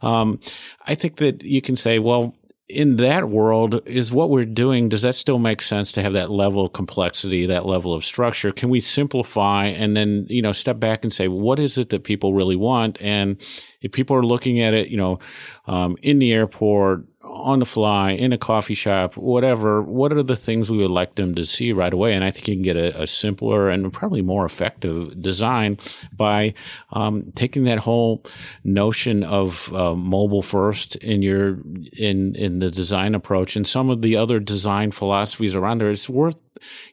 Um, 0.03 0.39
I 0.87 0.95
think 0.95 1.17
that 1.17 1.43
you 1.43 1.61
can 1.61 1.75
say, 1.75 1.99
well, 1.99 2.35
in 2.69 2.97
that 2.97 3.29
world, 3.29 3.81
is 3.87 4.13
what 4.13 4.29
we're 4.29 4.45
doing, 4.45 4.89
does 4.89 5.03
that 5.03 5.15
still 5.15 5.39
make 5.39 5.63
sense 5.63 5.93
to 5.93 6.03
have 6.03 6.15
that 6.15 6.31
level 6.31 6.67
of 6.67 6.73
complexity, 6.73 7.47
that 7.47 7.65
level 7.65 7.95
of 7.95 8.05
structure? 8.05 8.51
Can 8.51 8.71
we 8.71 8.81
simplify 8.81 9.67
and 9.67 9.97
then, 9.97 10.27
you 10.29 10.43
know, 10.43 10.53
step 10.53 10.81
back 10.81 11.05
and 11.05 11.13
say, 11.13 11.29
what 11.29 11.61
is 11.61 11.79
it 11.79 11.91
that 11.91 12.03
people 12.03 12.35
really 12.35 12.57
want? 12.57 13.01
And 13.01 13.37
if 13.83 13.93
people 13.93 14.17
are 14.17 14.27
looking 14.27 14.61
at 14.61 14.75
it, 14.75 14.89
you 14.89 14.97
know, 14.97 15.21
um, 15.67 15.97
in 16.03 16.19
the 16.19 16.33
airport, 16.33 17.05
on 17.37 17.61
the 17.61 17.65
fly, 17.65 18.11
in 18.11 18.33
a 18.33 18.39
coffee 18.39 18.75
shop, 18.75 19.17
whatever, 19.17 19.83
what 19.83 20.13
are 20.13 20.23
the 20.23 20.37
things 20.37 20.71
we 20.71 20.79
would 20.79 20.91
like 20.91 21.15
them 21.15 21.35
to 21.35 21.45
see 21.45 21.73
right 21.73 21.93
away? 21.93 22.15
And 22.15 22.25
I 22.25 22.31
think 22.31 22.49
you 22.49 22.55
can 22.55 22.63
get 22.63 22.77
a, 22.77 23.03
a 23.03 23.07
simpler 23.07 23.69
and 23.71 23.93
probably 23.93 24.23
more 24.23 24.45
effective 24.45 25.21
design 25.21 25.79
by 26.13 26.55
um, 26.93 27.31
taking 27.35 27.65
that 27.65 27.79
whole 27.79 28.25
notion 28.65 29.23
of 29.23 29.73
uh, 29.73 29.95
mobile 29.95 30.43
first 30.43 30.97
in 30.97 31.23
your 31.23 31.59
in 31.97 32.35
in 32.35 32.59
the 32.59 32.71
design 32.71 33.15
approach 33.15 33.57
and 33.57 33.67
some 33.67 33.91
of 33.91 34.03
the 34.03 34.17
other 34.17 34.41
design 34.41 34.91
philosophies 34.91 35.55
around 35.55 35.81
there. 35.81 35.91
It's 35.91 36.09
worth 36.09 36.37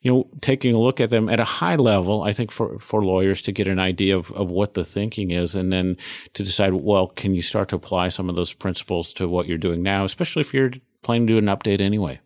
you 0.02 0.12
know, 0.12 0.28
taking 0.42 0.74
a 0.76 0.80
look 0.80 1.00
at 1.00 1.10
them 1.10 1.30
at 1.30 1.40
a 1.40 1.46
high 1.46 1.76
level, 1.76 2.24
I 2.24 2.34
think 2.34 2.52
for, 2.52 2.80
for 2.80 3.04
lawyers 3.04 3.42
to 3.44 3.52
get 3.52 3.68
an 3.68 3.80
idea 3.80 4.18
of, 4.18 4.32
of 4.32 4.50
what 4.50 4.74
the 4.74 4.86
thinking 4.86 5.32
is 5.32 5.56
and 5.56 5.72
then 5.72 5.98
to 6.34 6.44
decide, 6.44 6.74
well, 6.74 7.08
can 7.08 7.36
you 7.36 7.42
start 7.42 7.70
to 7.70 7.76
apply 7.76 8.10
some 8.10 8.30
of 8.30 8.36
those 8.36 8.54
principles 8.54 9.14
to 9.14 9.28
what 9.28 9.48
you're 9.48 9.58
doing 9.58 9.84
now, 9.84 10.04
especially 10.04 10.42
if 10.42 10.54
you're 10.54 10.72
planning 11.04 11.28
to 11.28 11.34
do 11.34 11.38
an 11.38 11.46
update 11.46 11.82
anyway. 11.82 12.20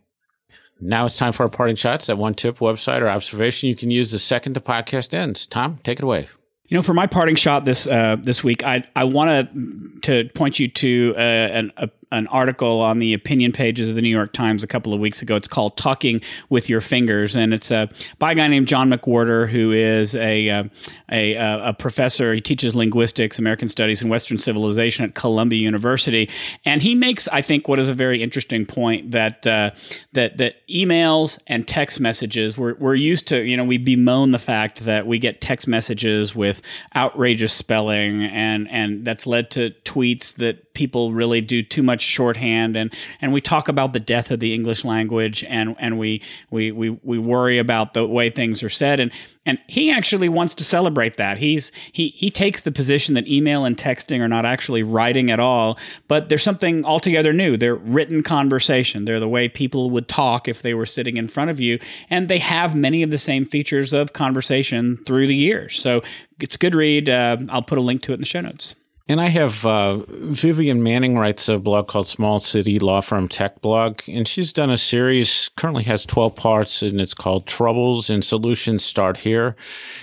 Now 0.79 1.05
it's 1.05 1.17
time 1.17 1.33
for 1.33 1.43
our 1.43 1.49
parting 1.49 1.75
shots. 1.75 2.05
That 2.05 2.17
one 2.17 2.35
tip, 2.35 2.59
website, 2.59 3.01
or 3.01 3.09
observation 3.09 3.67
you 3.67 3.75
can 3.75 3.91
use 3.91 4.11
the 4.11 4.19
second 4.19 4.53
the 4.53 4.61
podcast 4.61 5.13
ends. 5.13 5.45
Tom, 5.47 5.79
take 5.83 5.99
it 5.99 6.03
away. 6.03 6.29
You 6.67 6.77
know, 6.77 6.83
for 6.83 6.93
my 6.93 7.07
parting 7.07 7.35
shot 7.35 7.65
this 7.65 7.87
uh, 7.87 8.17
this 8.19 8.43
week, 8.43 8.63
I 8.63 8.83
I 8.95 9.05
want 9.05 9.53
to 9.53 10.23
to 10.23 10.29
point 10.33 10.59
you 10.59 10.67
to 10.67 11.13
uh, 11.15 11.19
an, 11.19 11.71
a 11.77 11.89
an 12.11 12.27
article 12.27 12.79
on 12.81 12.99
the 12.99 13.13
opinion 13.13 13.51
pages 13.51 13.89
of 13.89 13.95
the 13.95 14.01
New 14.01 14.09
York 14.09 14.31
Times 14.31 14.63
a 14.63 14.67
couple 14.67 14.93
of 14.93 14.99
weeks 14.99 15.21
ago. 15.21 15.35
It's 15.35 15.47
called 15.47 15.77
"Talking 15.77 16.21
with 16.49 16.69
Your 16.69 16.81
Fingers," 16.81 17.35
and 17.35 17.53
it's 17.53 17.71
uh, 17.71 17.87
by 18.19 18.31
a 18.31 18.35
guy 18.35 18.47
named 18.47 18.67
John 18.67 18.89
McWhorter, 18.89 19.47
who 19.47 19.71
is 19.71 20.15
a, 20.15 20.49
uh, 20.49 20.63
a 21.11 21.35
a 21.35 21.73
professor. 21.73 22.33
He 22.33 22.41
teaches 22.41 22.75
linguistics, 22.75 23.39
American 23.39 23.67
Studies, 23.67 24.01
and 24.01 24.09
Western 24.09 24.37
Civilization 24.37 25.05
at 25.05 25.15
Columbia 25.15 25.59
University, 25.59 26.29
and 26.63 26.81
he 26.81 26.95
makes, 26.95 27.27
I 27.27 27.41
think, 27.41 27.67
what 27.67 27.79
is 27.79 27.89
a 27.89 27.93
very 27.93 28.23
interesting 28.23 28.65
point 28.65 29.11
that 29.11 29.45
uh, 29.45 29.71
that 30.13 30.37
that 30.37 30.67
emails 30.67 31.39
and 31.47 31.67
text 31.67 31.99
messages 31.99 32.57
we're 32.57 32.75
we're 32.75 32.95
used 32.95 33.27
to. 33.29 33.43
You 33.43 33.57
know, 33.57 33.65
we 33.65 33.77
bemoan 33.77 34.31
the 34.31 34.39
fact 34.39 34.85
that 34.85 35.07
we 35.07 35.19
get 35.19 35.41
text 35.41 35.67
messages 35.67 36.35
with 36.35 36.61
outrageous 36.95 37.53
spelling, 37.53 38.23
and 38.23 38.69
and 38.69 39.03
that's 39.03 39.27
led 39.27 39.51
to 39.51 39.71
tweets 39.83 40.35
that 40.35 40.73
people 40.73 41.11
really 41.11 41.41
do 41.41 41.63
too 41.63 41.81
much 41.81 41.96
shorthand 42.03 42.75
and 42.75 42.93
and 43.21 43.33
we 43.33 43.41
talk 43.41 43.67
about 43.67 43.93
the 43.93 43.99
death 43.99 44.31
of 44.31 44.39
the 44.39 44.53
English 44.53 44.85
language 44.85 45.43
and 45.45 45.75
and 45.79 45.97
we 45.97 46.21
we 46.49 46.71
we 46.71 46.89
we 47.03 47.17
worry 47.17 47.57
about 47.57 47.93
the 47.93 48.05
way 48.05 48.29
things 48.29 48.63
are 48.63 48.69
said 48.69 48.99
and 48.99 49.11
and 49.47 49.57
he 49.67 49.89
actually 49.89 50.27
wants 50.27 50.53
to 50.55 50.65
celebrate 50.65 51.15
that. 51.15 51.37
He's 51.37 51.71
he 51.93 52.09
he 52.09 52.29
takes 52.29 52.61
the 52.61 52.71
position 52.71 53.15
that 53.15 53.27
email 53.27 53.63
and 53.63 53.77
texting 53.77 54.19
are 54.19 54.27
not 54.27 54.45
actually 54.45 54.83
writing 54.83 55.31
at 55.31 55.39
all, 55.39 55.79
but 56.09 56.27
there's 56.27 56.43
something 56.43 56.83
altogether 56.83 57.31
new. 57.31 57.55
They're 57.55 57.75
written 57.75 58.21
conversation. 58.21 59.05
They're 59.05 59.21
the 59.21 59.29
way 59.29 59.47
people 59.47 59.89
would 59.91 60.09
talk 60.09 60.49
if 60.49 60.61
they 60.61 60.73
were 60.73 60.85
sitting 60.85 61.15
in 61.15 61.29
front 61.29 61.49
of 61.49 61.61
you, 61.61 61.79
and 62.09 62.27
they 62.27 62.39
have 62.39 62.75
many 62.75 63.01
of 63.03 63.09
the 63.09 63.17
same 63.17 63.45
features 63.45 63.93
of 63.93 64.11
conversation 64.11 64.97
through 64.97 65.27
the 65.27 65.35
years. 65.35 65.79
So 65.79 66.01
it's 66.41 66.55
a 66.55 66.59
good 66.59 66.75
read. 66.75 67.09
Uh, 67.09 67.37
I'll 67.47 67.61
put 67.61 67.77
a 67.77 67.81
link 67.81 68.01
to 68.03 68.11
it 68.11 68.15
in 68.15 68.19
the 68.19 68.25
show 68.25 68.41
notes. 68.41 68.75
And 69.09 69.21
I 69.21 69.27
have 69.27 69.65
uh, 69.65 69.99
Vivian 70.09 70.83
Manning 70.83 71.17
writes 71.17 71.47
a 71.47 71.57
blog 71.57 71.87
called 71.87 72.07
Small 72.07 72.39
City 72.39 72.77
Law 72.77 72.99
Firm 72.99 73.29
Tech 73.29 73.61
Blog, 73.61 74.01
and 74.05 74.27
she's 74.27 74.51
done 74.51 74.69
a 74.69 74.77
series. 74.77 75.49
Currently 75.55 75.83
has 75.83 76.05
twelve 76.05 76.35
parts, 76.35 76.81
and 76.81 76.99
it's 76.99 77.13
called 77.13 77.47
Troubles 77.47 78.09
and 78.09 78.21
Solutions 78.21 78.83
Start 78.83 79.17
Here, 79.17 79.55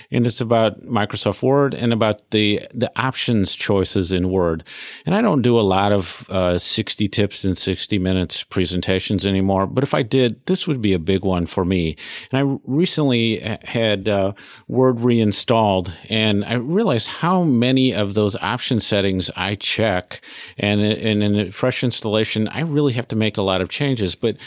and 0.09 0.25
it's 0.25 0.41
about 0.41 0.81
Microsoft 0.85 1.43
Word 1.43 1.75
and 1.75 1.93
about 1.93 2.31
the 2.31 2.63
the 2.73 2.91
options 2.99 3.53
choices 3.53 4.11
in 4.11 4.31
Word. 4.31 4.63
And 5.05 5.13
I 5.13 5.21
don't 5.21 5.43
do 5.43 5.59
a 5.59 5.61
lot 5.61 5.91
of 5.91 6.27
uh, 6.31 6.57
sixty 6.57 7.07
tips 7.07 7.45
in 7.45 7.55
sixty 7.55 7.99
minutes 7.99 8.43
presentations 8.43 9.23
anymore, 9.23 9.67
but 9.67 9.83
if 9.83 9.93
I 9.93 10.01
did, 10.01 10.43
this 10.47 10.67
would 10.67 10.81
be 10.81 10.93
a 10.93 10.99
big 10.99 11.23
one 11.23 11.45
for 11.45 11.63
me. 11.63 11.95
And 12.31 12.39
I 12.39 12.57
recently 12.63 13.37
had 13.65 14.09
uh, 14.09 14.33
Word 14.67 15.01
reinstalled, 15.01 15.93
and 16.09 16.43
I 16.43 16.53
realized 16.53 17.07
how 17.07 17.43
many 17.43 17.93
of 17.93 18.15
those 18.15 18.35
options 18.37 18.94
settings 18.95 19.29
I 19.35 19.55
check, 19.55 20.21
and, 20.57 20.79
and 20.79 21.21
in 21.21 21.35
a 21.35 21.51
fresh 21.51 21.83
installation, 21.83 22.47
I 22.47 22.61
really 22.61 22.93
have 22.93 23.09
to 23.09 23.15
make 23.17 23.35
a 23.37 23.41
lot 23.41 23.59
of 23.59 23.67
changes. 23.67 24.15
But 24.15 24.37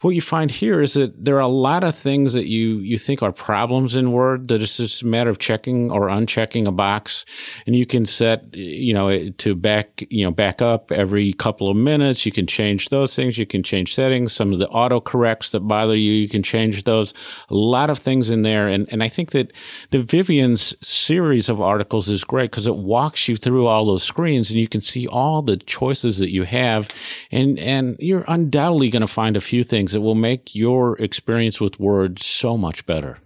what 0.00 0.14
you 0.14 0.22
find 0.22 0.50
here 0.50 0.80
is 0.80 0.94
that 0.94 1.26
there 1.26 1.36
are 1.36 1.40
a 1.40 1.46
lot 1.68 1.84
of 1.84 1.94
things 1.94 2.32
that 2.32 2.46
you, 2.46 2.78
you 2.78 2.96
think 2.96 3.22
are 3.22 3.32
problems 3.32 3.94
in 3.94 4.12
Word 4.12 4.48
that 4.48 4.62
it's 4.62 4.78
just 4.78 5.02
a 5.02 5.06
matter 5.06 5.28
of 5.28 5.38
checking 5.38 5.90
or 5.90 6.08
unchecking 6.08 6.66
a 6.66 6.72
box. 6.72 7.26
And 7.66 7.76
you 7.76 7.84
can 7.84 8.06
set, 8.06 8.54
you 8.54 8.94
know, 8.94 9.28
to 9.28 9.54
back, 9.54 10.06
you 10.08 10.24
know, 10.24 10.30
back 10.30 10.62
up 10.62 10.90
every 10.90 11.34
couple 11.34 11.68
of 11.68 11.76
minutes. 11.76 12.24
You 12.24 12.32
can 12.32 12.46
change 12.46 12.88
those 12.88 13.14
things. 13.14 13.36
You 13.36 13.44
can 13.44 13.62
change 13.62 13.94
settings. 13.94 14.32
Some 14.32 14.54
of 14.54 14.58
the 14.58 14.68
auto 14.68 15.02
corrects 15.02 15.50
that 15.50 15.60
bother 15.60 15.96
you, 15.96 16.12
you 16.12 16.30
can 16.30 16.42
change 16.42 16.84
those. 16.84 17.12
A 17.50 17.54
lot 17.54 17.90
of 17.90 17.98
things 17.98 18.30
in 18.30 18.40
there. 18.40 18.68
And, 18.68 18.90
and 18.90 19.02
I 19.02 19.08
think 19.08 19.32
that 19.32 19.52
the 19.90 20.02
Vivian's 20.02 20.74
series 20.80 21.50
of 21.50 21.60
articles 21.60 22.08
is 22.08 22.24
great 22.24 22.50
because 22.50 22.66
it 22.66 22.76
walks 22.76 23.28
you 23.28 23.36
through 23.36 23.66
all 23.66 23.84
those 23.84 23.97
of 24.02 24.06
screens 24.06 24.50
and 24.50 24.58
you 24.58 24.68
can 24.68 24.80
see 24.80 25.06
all 25.06 25.42
the 25.42 25.56
choices 25.56 26.18
that 26.18 26.30
you 26.30 26.44
have. 26.44 26.88
And, 27.30 27.58
and 27.58 27.96
you're 27.98 28.24
undoubtedly 28.28 28.90
going 28.90 29.02
to 29.02 29.06
find 29.06 29.36
a 29.36 29.40
few 29.40 29.62
things 29.62 29.92
that 29.92 30.00
will 30.00 30.14
make 30.14 30.54
your 30.54 30.96
experience 30.98 31.60
with 31.60 31.78
Word 31.78 32.18
so 32.18 32.56
much 32.56 32.86
better. 32.86 33.18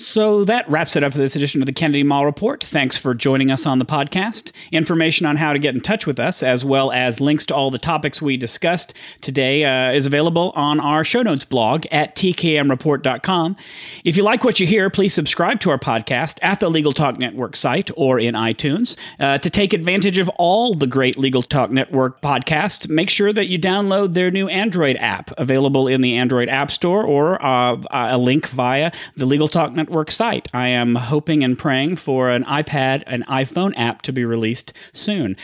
So 0.00 0.44
that 0.44 0.70
wraps 0.70 0.94
it 0.94 1.02
up 1.02 1.10
for 1.10 1.18
this 1.18 1.34
edition 1.34 1.60
of 1.60 1.66
the 1.66 1.72
Kennedy 1.72 2.04
Mighell 2.04 2.24
Report. 2.24 2.62
Thanks 2.62 2.96
for 2.96 3.14
joining 3.14 3.50
us 3.50 3.66
on 3.66 3.80
the 3.80 3.84
podcast. 3.84 4.52
Information 4.70 5.26
on 5.26 5.34
how 5.34 5.52
to 5.52 5.58
get 5.58 5.74
in 5.74 5.80
touch 5.80 6.06
with 6.06 6.20
us, 6.20 6.40
as 6.40 6.64
well 6.64 6.92
as 6.92 7.20
links 7.20 7.44
to 7.46 7.54
all 7.56 7.72
the 7.72 7.78
topics 7.78 8.22
we 8.22 8.36
discussed 8.36 8.94
today, 9.22 9.64
uh, 9.64 9.90
is 9.90 10.06
available 10.06 10.52
on 10.54 10.78
our 10.78 11.02
show 11.02 11.22
notes 11.22 11.44
blog 11.44 11.84
at 11.90 12.14
tkmreport.com. 12.14 13.56
If 14.04 14.16
you 14.16 14.22
like 14.22 14.44
what 14.44 14.60
you 14.60 14.68
hear, 14.68 14.88
please 14.88 15.12
subscribe 15.12 15.58
to 15.60 15.70
our 15.70 15.80
podcast 15.80 16.38
at 16.42 16.60
the 16.60 16.70
Legal 16.70 16.92
Talk 16.92 17.18
Network 17.18 17.56
site 17.56 17.90
or 17.96 18.20
in 18.20 18.36
iTunes. 18.36 18.96
Uh, 19.18 19.38
to 19.38 19.50
take 19.50 19.72
advantage 19.72 20.18
of 20.18 20.28
all 20.36 20.74
the 20.74 20.86
great 20.86 21.18
Legal 21.18 21.42
Talk 21.42 21.72
Network 21.72 22.20
podcasts, 22.20 22.88
make 22.88 23.10
sure 23.10 23.32
that 23.32 23.48
you 23.48 23.58
download 23.58 24.12
their 24.14 24.30
new 24.30 24.46
Android 24.46 24.96
app, 24.98 25.32
available 25.36 25.88
in 25.88 26.02
the 26.02 26.14
Android 26.14 26.48
App 26.48 26.70
Store 26.70 27.02
or 27.02 27.44
uh, 27.44 27.76
a 27.90 28.16
link 28.16 28.48
via 28.50 28.92
the 29.16 29.26
Legal 29.26 29.48
Talk 29.48 29.72
Network 29.72 29.87
Network 29.88 30.10
site. 30.10 30.48
I 30.52 30.66
am 30.68 30.96
hoping 30.96 31.42
and 31.42 31.58
praying 31.58 31.96
for 31.96 32.28
an 32.28 32.44
iPad, 32.44 33.04
an 33.06 33.24
iPhone 33.24 33.72
app 33.78 34.02
to 34.02 34.12
be 34.12 34.22
released 34.22 34.74
soon. 34.92 35.34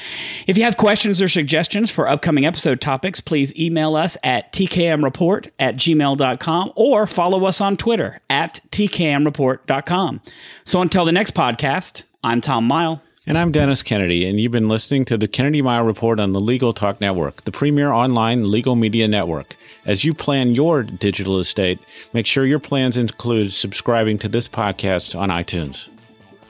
If 0.46 0.58
you 0.58 0.64
have 0.64 0.76
questions 0.76 1.22
or 1.22 1.28
suggestions 1.28 1.90
for 1.90 2.06
upcoming 2.06 2.44
episode 2.44 2.82
topics, 2.82 3.22
please 3.22 3.58
email 3.58 3.96
us 3.96 4.18
at 4.22 4.52
tkmreport 4.52 5.48
at 5.58 5.76
gmail.com 5.76 6.72
or 6.76 7.06
follow 7.06 7.46
us 7.46 7.62
on 7.62 7.78
Twitter 7.78 8.20
at 8.28 8.60
tkmreport.com. 8.70 10.20
So 10.64 10.82
until 10.82 11.06
the 11.06 11.12
next 11.12 11.34
podcast, 11.34 12.02
I'm 12.22 12.42
Tom 12.42 12.68
Mighell. 12.68 13.00
And 13.26 13.38
I'm 13.38 13.50
Dennis 13.50 13.82
Kennedy, 13.82 14.28
and 14.28 14.38
you've 14.38 14.52
been 14.52 14.68
listening 14.68 15.06
to 15.06 15.16
the 15.16 15.26
Kennedy 15.26 15.62
Mighell 15.62 15.86
Report 15.86 16.20
on 16.20 16.34
the 16.34 16.40
Legal 16.40 16.74
Talk 16.74 17.00
Network, 17.00 17.44
the 17.44 17.52
premier 17.52 17.90
online 17.90 18.50
legal 18.50 18.76
media 18.76 19.08
network. 19.08 19.56
As 19.86 20.02
you 20.02 20.14
plan 20.14 20.54
your 20.54 20.82
digital 20.82 21.38
estate, 21.38 21.78
make 22.14 22.26
sure 22.26 22.46
your 22.46 22.58
plans 22.58 22.96
include 22.96 23.52
subscribing 23.52 24.18
to 24.18 24.28
this 24.28 24.48
podcast 24.48 25.18
on 25.18 25.28
iTunes. 25.28 25.90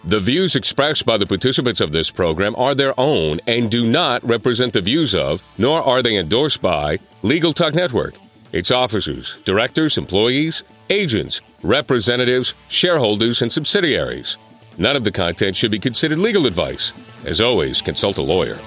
The 0.04 0.20
views 0.20 0.54
expressed 0.54 1.04
by 1.04 1.16
the 1.16 1.26
participants 1.26 1.80
of 1.80 1.90
this 1.90 2.10
program 2.10 2.54
are 2.56 2.74
their 2.74 2.94
own 3.00 3.40
and 3.46 3.70
do 3.70 3.90
not 3.90 4.22
represent 4.22 4.72
the 4.74 4.82
views 4.82 5.14
of, 5.14 5.42
nor 5.58 5.82
are 5.82 6.02
they 6.02 6.16
endorsed 6.16 6.62
by, 6.62 6.98
Legal 7.22 7.52
Talk 7.52 7.74
Network, 7.74 8.14
its 8.52 8.70
officers, 8.70 9.38
directors, 9.44 9.98
employees, 9.98 10.62
agents, 10.90 11.40
representatives, 11.62 12.54
shareholders, 12.68 13.42
and 13.42 13.50
subsidiaries. 13.50 14.36
None 14.78 14.94
of 14.94 15.04
the 15.04 15.10
content 15.10 15.56
should 15.56 15.70
be 15.70 15.78
considered 15.80 16.18
legal 16.18 16.46
advice. 16.46 16.92
As 17.24 17.40
always, 17.40 17.80
consult 17.80 18.18
a 18.18 18.22
lawyer. 18.22 18.58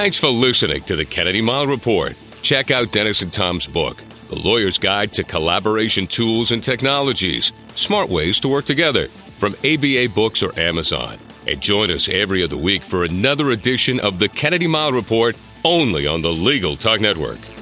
Thanks 0.00 0.16
for 0.16 0.28
listening 0.28 0.82
to 0.82 0.94
the 0.94 1.04
Kennedy 1.04 1.42
Mighell 1.42 1.66
Report. 1.66 2.16
Check 2.40 2.70
out 2.70 2.92
Dennis 2.92 3.20
and 3.20 3.32
Tom's 3.32 3.66
book, 3.66 3.96
The 4.28 4.38
Lawyer's 4.38 4.78
Guide 4.78 5.12
to 5.14 5.24
Collaboration 5.24 6.06
Tools 6.06 6.52
and 6.52 6.62
Technologies 6.62 7.52
Smart 7.74 8.08
Ways 8.08 8.38
to 8.40 8.48
Work 8.48 8.64
Together, 8.64 9.08
from 9.08 9.56
ABA 9.64 10.10
Books 10.14 10.44
or 10.44 10.56
Amazon. 10.56 11.18
And 11.48 11.60
join 11.60 11.90
us 11.90 12.08
every 12.08 12.44
other 12.44 12.56
week 12.56 12.84
for 12.84 13.02
another 13.02 13.50
edition 13.50 13.98
of 13.98 14.20
the 14.20 14.28
Kennedy 14.28 14.68
Mighell 14.68 14.92
Report 14.92 15.36
only 15.64 16.06
on 16.06 16.22
the 16.22 16.32
Legal 16.32 16.76
Talk 16.76 17.00
Network. 17.00 17.57